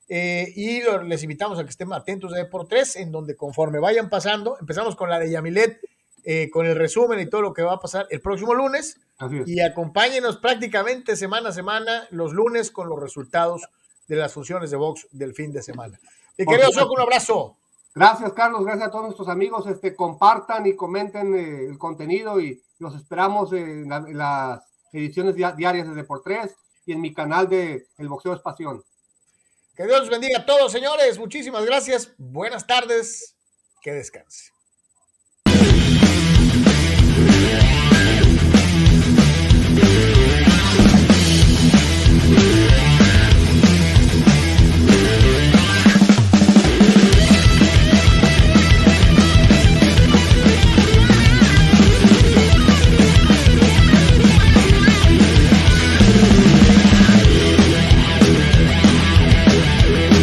[0.07, 4.57] y les invitamos a que estén atentos de por tres, en donde conforme vayan pasando,
[4.59, 5.79] empezamos con la de Yamilet
[6.23, 8.99] eh, con el resumen y todo lo que va a pasar el próximo lunes.
[9.45, 13.69] Y acompáñenos prácticamente semana a semana, los lunes, con los resultados
[14.07, 15.99] de las funciones de box del fin de semana.
[16.37, 17.57] Mi querido Soco, un abrazo.
[17.93, 18.63] Gracias, Carlos.
[18.63, 19.67] Gracias a todos nuestros amigos.
[19.67, 24.61] Este, compartan y comenten eh, el contenido y los esperamos en, las
[24.91, 26.55] ediciones diarias de Deportes
[26.85, 28.83] y en mi canal de El Boxeo es Pasión.
[29.75, 31.17] Que Dios los bendiga a todos, señores.
[31.17, 32.13] Muchísimas gracias.
[32.17, 33.35] Buenas tardes.
[33.81, 34.51] Que descanse.